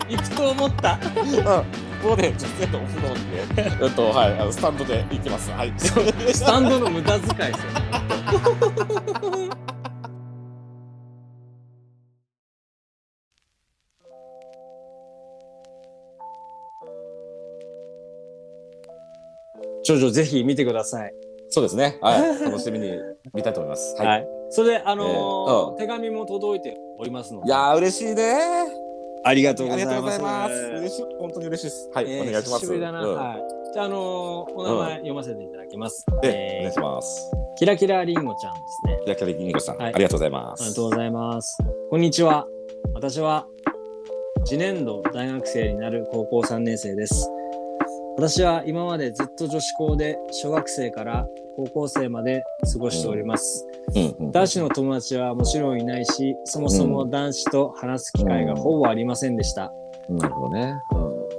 [0.10, 5.50] 行くと思ったうんもうね、女性のお風呂にね、 うんとはい、あのスタンドで行きます。
[5.52, 5.74] はい。
[5.78, 7.72] スタンドの無駄遣いですよ
[9.32, 9.50] ね
[19.86, 21.14] ジョジョぜひ見てください。
[21.50, 22.00] そうですね。
[22.02, 22.44] はい。
[22.44, 22.98] 楽しみに
[23.34, 23.96] 見たいと思います。
[23.96, 24.43] はい。
[24.54, 24.56] はい。
[24.56, 27.48] それで、あのーえーうん手紙も届いておりますので。
[27.48, 28.34] いやー、嬉しいね
[29.26, 30.20] ありがとうありございます。
[30.20, 30.54] がとうございます。
[30.82, 31.06] 嬉しい。
[31.20, 31.90] 本当に嬉しいです。
[31.94, 32.06] はい。
[32.12, 32.60] えーお願いします。
[32.60, 33.04] 久しぶりだな。
[33.04, 33.74] うんはい。
[33.74, 34.00] じゃあ、あのー
[34.54, 36.06] お名前読ませていただきます。
[36.22, 37.32] で、えーお願いします。
[37.58, 39.00] キラキラリンゴちゃんですね。
[39.04, 40.62] キラキラリンゴさん、はいありがとうございます。
[40.62, 41.58] ありがとうございます。
[41.90, 42.46] こんにちは。
[42.94, 43.48] 私は
[44.46, 47.30] 次年度大学生になる高校3年生です。
[48.18, 51.26] 私は今までずっと女子校で小学生から
[51.56, 53.66] 高校生まで過ごしております。
[53.96, 54.32] うんうん。
[54.32, 59.72] 男子の友達はもちろんいないし、そもそも男子と話す機会がほぼありませんでした。
[60.10, 60.76] なるほどね。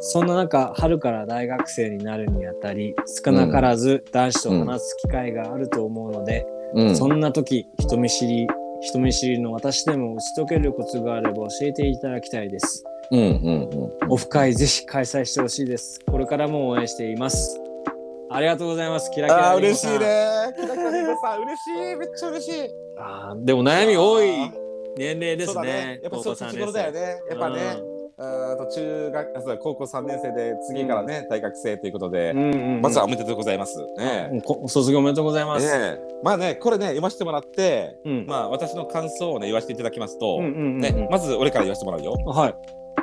[0.01, 6.97] そんな中、春から大学生になるにあたり、少なからず男子と話す機会があると思うので、うん。
[6.97, 8.47] そんな時、人見知り、
[8.80, 12.84] 人見知りの私でも打ち解けるコツがあれば教えていただきたいです。
[13.11, 13.68] うんうん
[14.03, 14.12] うん。
[14.12, 16.01] オフ会ぜひ開催してほしいです。
[16.07, 17.61] これからも応援しています。
[18.35, 19.11] ありがとうございます。
[19.12, 19.87] キラキラあー嬉しい。
[19.99, 19.99] ね。
[20.57, 21.97] キラキラリンゴさん、嬉しい。
[21.97, 22.70] めっちゃ嬉しい。
[22.99, 24.51] あーでも悩み多い
[24.97, 26.01] 年齢ですそうだね。
[26.03, 27.01] やっぱそう年頃だよね。
[27.30, 27.76] やっぱね、
[28.18, 32.39] うーんと中学あそう高校3年生で次からね、大学生ということで、うん。
[32.39, 33.78] うんうんうんまずはおめでとうございます。
[33.99, 35.66] ね卒業おめでとうございます。
[35.66, 42.12] ええまあねこれね読ませてもらって、うんまあ私の感想をね言わせていただきますと、うんうんうんねまず俺から言わせてもらうよ。
[42.26, 42.55] はい。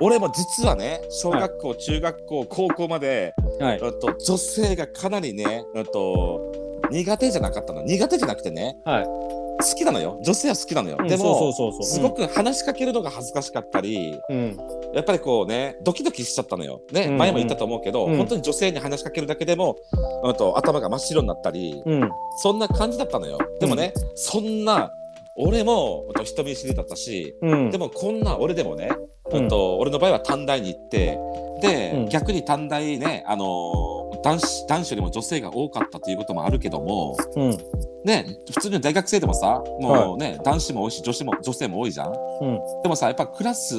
[0.02, 3.80] 俺も実はね小学校、中学校高校まで、はい。
[3.80, 6.52] うんと女性がかなりね、うんと
[6.90, 7.84] 苦手じゃなかったの。
[7.84, 9.06] 苦手じゃなくてねはい。
[9.06, 10.20] 好きなのよ。
[10.26, 14.58] 女性は好きなのよ、うんでもすごく話しかけるのが恥ずかしかったりうん。
[14.96, 17.18] やっぱりこうねドキドキしちゃったのよ、ねうんうん。
[17.20, 18.18] 前も言ったと思うけど、うん。
[18.18, 19.78] 本当に女性に話しかけるだけでも、
[20.24, 22.10] うん、と頭が真っ白になったりうん。
[22.42, 23.38] そんな感じだったのよ。
[23.60, 24.92] でもね、そんな
[25.38, 27.72] 俺も人見知りだったしうん。
[27.72, 28.90] でもこんな俺でもね、
[29.32, 31.18] うんうんと俺の場合は短大に行って
[31.62, 37.58] で、うん逆に短大ね、あのー男子男子よりも女性が多かったということもあるけどもうん。
[38.04, 42.12] ね普通に大学生でもさもうね、男子も多いし女子も女性も多いじゃんう
[42.46, 42.60] ん。
[42.84, 43.76] でもさやっぱクラス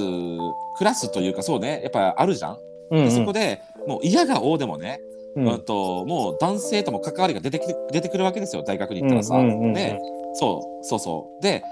[0.79, 2.59] クラスというかそうねやっぱあるじゃん、
[2.93, 3.05] うん。
[3.05, 5.01] でそこでもう嫌が王でもね、
[5.37, 5.49] うん。
[5.49, 9.99] うんともう男性とも関わりが出てきて出てくるわけですよ大学に行ったらさ、うんうんうんうんね。
[10.35, 11.43] そうそうそう。
[11.43, 11.63] で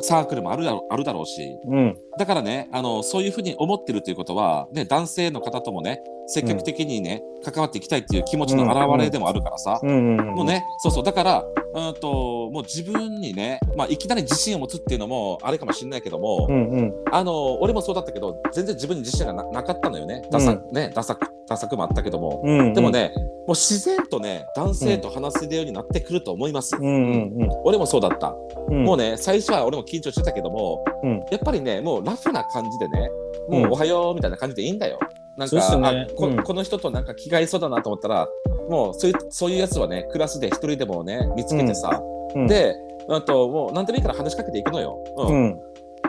[0.00, 1.58] サークルもあるだろあるだろうし。
[1.66, 1.98] うん。
[2.18, 10.16] だからねあのそういうふうに思ってるということは、ね、男性の方ともね積極的にね、関わっていきたいっていう気持ちの表れでもあるからさ、うん。
[10.18, 10.26] うん。
[10.34, 10.44] もう。
[10.46, 11.44] ねそうそうだから
[11.74, 16.70] うんともう自分にね、まあ、いきなり自信を持つっていうのもあれかもしれないけども、うん。
[16.70, 16.94] うん。
[17.12, 22.72] あの俺もそうだったけど全然自分に自信がななかったのよねダサ,、うねダサくダサくもあったけども、うん。
[22.72, 22.90] でも。
[22.90, 23.12] ね
[23.46, 26.86] もう自然とね男性と話せるようになってくると思います、うん。
[26.86, 27.42] うん。
[27.42, 27.48] うん。
[27.64, 28.34] 俺もそうだった、
[28.68, 28.84] うん。
[28.84, 33.10] もうね最初は俺も緊張してたけども、うんやっぱりねもうラフな感じでね
[33.48, 33.64] もうん。
[33.66, 34.98] うおはようみたいな感じでいいんだよ。
[35.36, 36.06] なんか、ね。
[36.10, 36.42] あこうん。
[36.42, 38.28] この人となんか気が合いそうだなと思ったら
[38.68, 42.00] もうそういうそういうやつはねクラスで一人でもね見つけてさ、
[42.34, 42.74] うん、で
[43.08, 45.44] あともう何でもいいから話しかけていくのよ、うん。
[45.44, 45.60] うん。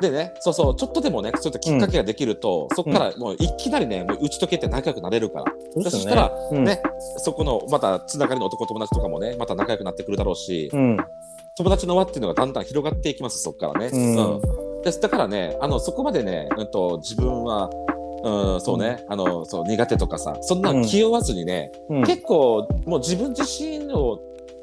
[0.02, 5.89] でね、そうそう、ちょっとでもね、そういったきっかけができると、そこからもういきなりね、もう打ち解けて仲良くなれるから、そね。
[5.89, 6.66] そしたら、うん。
[6.66, 6.82] ね、
[7.18, 10.98] そこのまたつながりの男友達とかもね、また仲良くなってくるだろうし、うん。
[11.58, 13.89] 友達の輪っていうのがだんだん広がっていきます、そこからね。
[13.93, 14.16] うん。
[14.16, 17.71] うんですだからね、あのそこまでね、うん、と自分は、
[18.23, 22.03] うん、そうね、あのそう苦手とかさ、そんな気負わずにね、うん。
[22.03, 24.19] 結構もう自分自身を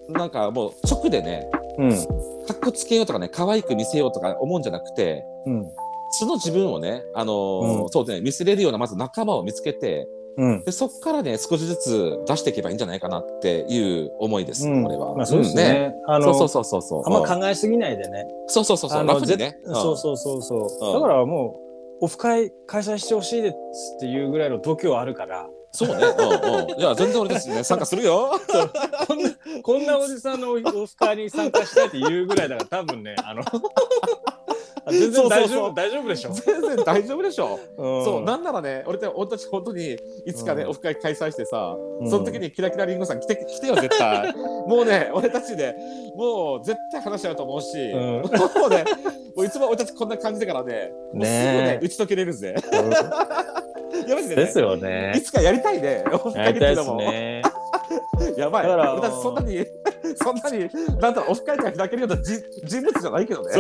[0.08, 1.90] なんかもう直でね、うん。
[2.46, 5.66] かっこつけようとかね、可愛く見せようとか思うんじゃなくて、うん。
[6.12, 10.06] 素の自分をね、あのーうんそうね、見せれるようなまず仲間を見つけて、
[10.37, 10.64] うん。
[10.64, 15.14] でそこからね、少しずつ出していけばいいんじゃないかなっていう思いです、うんこれは。
[15.14, 15.95] まあ、そうですね。
[16.07, 17.14] あの、そうそうそうそうそう。
[17.14, 18.26] あんま考えすぎないでね。
[18.47, 19.26] そうそうそうそう、にね。
[19.26, 20.87] ぜそうそうそうそう。
[20.87, 21.57] うんだからも
[22.01, 23.57] う、オフ会開催してほしいです
[23.99, 25.95] っていうぐらいの度胸あるから、そうね。
[25.95, 26.80] うんうん。
[26.80, 28.33] いや、全然俺ですね、 参加するよ。
[29.09, 29.30] こんな、
[29.62, 34.41] こんなおじさんのオフ会に参加したいって言うぐらいだから、多分ね、あの、あ
[34.91, 36.30] 全然大丈夫、大丈夫でしょ？
[36.33, 37.61] 全然大丈夫でしょ？
[37.76, 44.33] うんそう、なんならね、俺俺たち本当にいつかね、うんオフ会開催してさ、うんその時にキラキラリンゴさん来て来てよ、絶対。
[44.66, 45.74] もうね、俺たちで
[46.16, 48.22] もう絶対話し合うと思うし、うんも
[48.66, 48.85] うね、
[49.37, 52.55] もういつも俺たちこんな感じだからね、もうすぐねね、打ち解けれるぜ。
[52.72, 52.91] うん
[54.09, 54.35] やばいね。
[54.35, 55.22] ですよねい。
[55.22, 56.97] つかやりたいね、オフや会っても。
[56.97, 57.43] ね。
[58.37, 58.62] やばい。
[58.64, 59.64] だから俺たちそんなに、
[60.16, 60.68] そんなに、
[61.01, 62.33] なんだろう、オフ会が開けるような人
[62.64, 63.53] 人物じゃないけどね。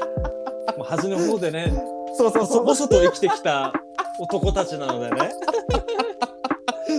[0.00, 1.72] そうもう端の方でね、
[2.16, 2.64] そうそうそう。
[2.64, 3.72] 細々と生きてきた
[4.20, 5.30] 男たちなのでね。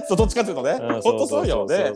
[0.07, 1.93] そうどっちかっていうとね、ん本当そうよね。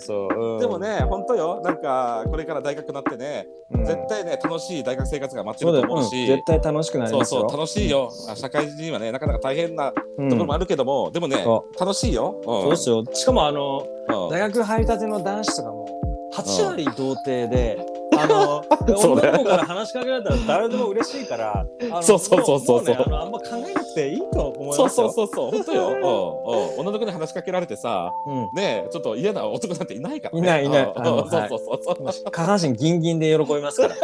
[0.60, 3.86] でもね、本当よ、なんかこれから大学になってね、うん。
[3.86, 7.42] 絶対ね、楽しい大学生活が待ってると思うし、絶対楽しくなりそうますよ。
[7.50, 8.12] そう、楽しいよ。
[8.30, 10.30] あ社会人はね、なかなか大変なとうん。
[10.30, 12.36] ころもあるけども、でもねそ、楽しいよ。
[12.38, 12.62] うん。
[12.62, 13.04] そうですよ。
[13.14, 14.30] しかもあのうん。
[14.30, 15.88] 大学入りたての男子とかも
[16.36, 17.84] 8割童貞で、
[18.24, 18.64] あの
[18.98, 19.30] そうね。
[19.30, 21.66] 女の子から話しかけられたら誰でも嬉しいから、
[22.02, 22.78] そうそうそうそう。
[22.78, 22.98] ももね。
[23.06, 24.90] あのあんま考えなくていいと思いますよ。
[24.90, 25.88] そうそうそうそう、本当よ。
[25.88, 25.94] うん。
[25.96, 26.80] うん。
[26.80, 28.50] 女の子に話しかけられてさ、うん。
[28.54, 30.40] ね、ちょっと嫌な男なんていないからね。
[30.40, 30.94] いないいない。
[30.96, 31.94] そうそうそ
[32.28, 33.96] う下半身ギンギンで喜びますから。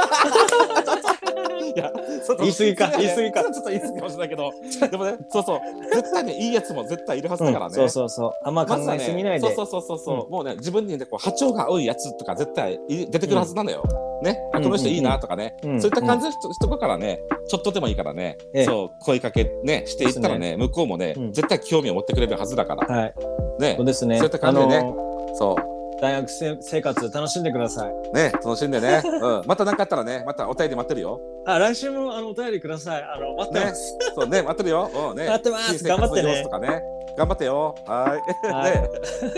[2.40, 3.44] 言い過ぎか言い過ぎか。
[3.44, 4.52] ちょっと言い過ぎかもしれないけど、
[4.90, 5.60] でもね、そうそう、
[5.94, 7.74] 絶対ね、いいやつも絶対いるはずだからね。
[7.74, 8.32] そうそうそう。
[8.44, 9.48] あんま考えすぎないで。
[9.54, 13.84] そうそうそうそうそう、もうね自分にねこう波長が合うやつとか絶対い出てくるはずなのよ。
[14.22, 17.22] ね、あうんこの人いいなとかね、うんそういった感じの人,、人からね。
[17.48, 18.66] ちょっとでもいいからね、ええ。
[18.66, 21.34] そう声かけねしていったらね向こうもね、うん。
[21.34, 23.14] 絶対興味を持ってくれるはずだから、はい。
[23.60, 23.76] ね。
[23.78, 24.18] そうですね。
[24.18, 24.78] そういった感じでね。
[24.78, 25.56] あのそ
[26.02, 27.92] 大学生生活楽しんでください。
[27.92, 31.20] うね楽しんでね、うん、また何かあったらねまたお便り待ってるよ。
[31.46, 33.04] あ、来週もあのお便りください。
[33.04, 33.98] あの待ってねます。
[34.16, 34.92] そうね待ってるよ。
[35.12, 36.82] うんね待ってます頑張ってねとかね
[37.18, 37.76] 頑張ってよ。
[37.86, 38.48] はい。
[38.48, 38.90] はいね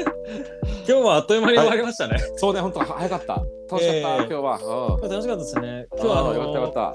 [0.88, 2.18] 今日はあっという間に終わりましたね。
[2.38, 3.34] そうね、本当早かった。
[3.36, 4.98] 楽しかった、えー今日は。
[5.02, 5.86] うん楽しかったですね。
[5.94, 6.94] 今日はあのよかったよかっ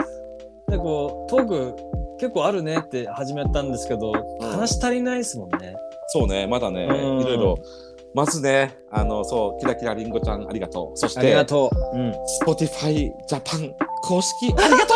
[0.69, 0.73] た。
[0.73, 1.75] ねこうトーク
[2.19, 5.77] 結構あるねって始めたんですけど、話し足りないですもんね。
[6.09, 7.57] そうね、まだね、うんいろいろ。
[8.17, 10.97] まずね、あの、そう、キラキラりんごちゃん、ありがとう。
[10.97, 11.99] そしありがて、とう。
[11.99, 12.15] うん。
[12.43, 13.71] Spotify Japan
[14.05, 14.95] 公式、ありがと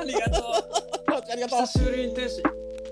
[0.00, 1.16] ありがとう。
[1.16, 2.42] うありがとう久しぶりに天使。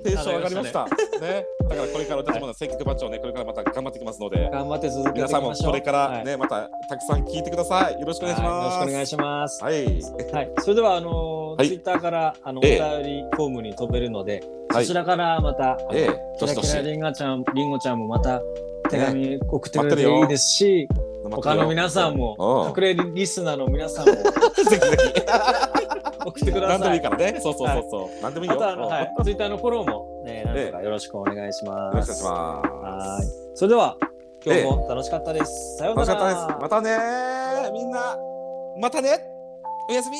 [0.03, 0.85] テンション上がりました。
[0.87, 1.45] ね。
[1.69, 5.55] だからこれから私も選挙バッジをね、これからまた頑張っていきますので、頑張って続けてい皆きましょう。
[5.57, 8.01] さんもこれからはいね、またたくさん聞いてください。
[8.01, 8.57] よろしくお願いします。
[8.57, 9.63] はいよろしくお願いします。
[9.63, 9.85] はい。
[9.85, 16.81] はい、それではあのはいツイッターからあのおえ便えりフォームに飛べるので、はいそちらからまた、ええ、キラキラ。
[16.81, 18.41] リンガちゃん、リンゴちゃんもまた
[18.89, 20.89] 手紙送ってくれていいですし、
[21.31, 24.23] 他の皆さんもうん隠れリスナーの皆さんも ぜ
[24.57, 24.87] ひぜひ。
[26.27, 26.97] 送ってくだ何でもさい。
[26.97, 27.41] いいからね。
[27.41, 28.23] そうそうそうそう。
[28.23, 28.57] 何でもいいよ。
[28.57, 31.97] あとあの、うんはい、ツイッターのフォローも、ね、なんとかよろしくお願いします。
[31.97, 32.69] よろしくお願いします。
[32.69, 33.27] はい。
[33.55, 33.97] それでは
[34.45, 35.77] 今日も楽しかったです。
[35.79, 36.15] さようなら。
[36.15, 36.61] 楽しかったです。
[36.63, 38.17] またねーみんな。
[38.81, 39.19] またね
[39.89, 40.19] おやすみ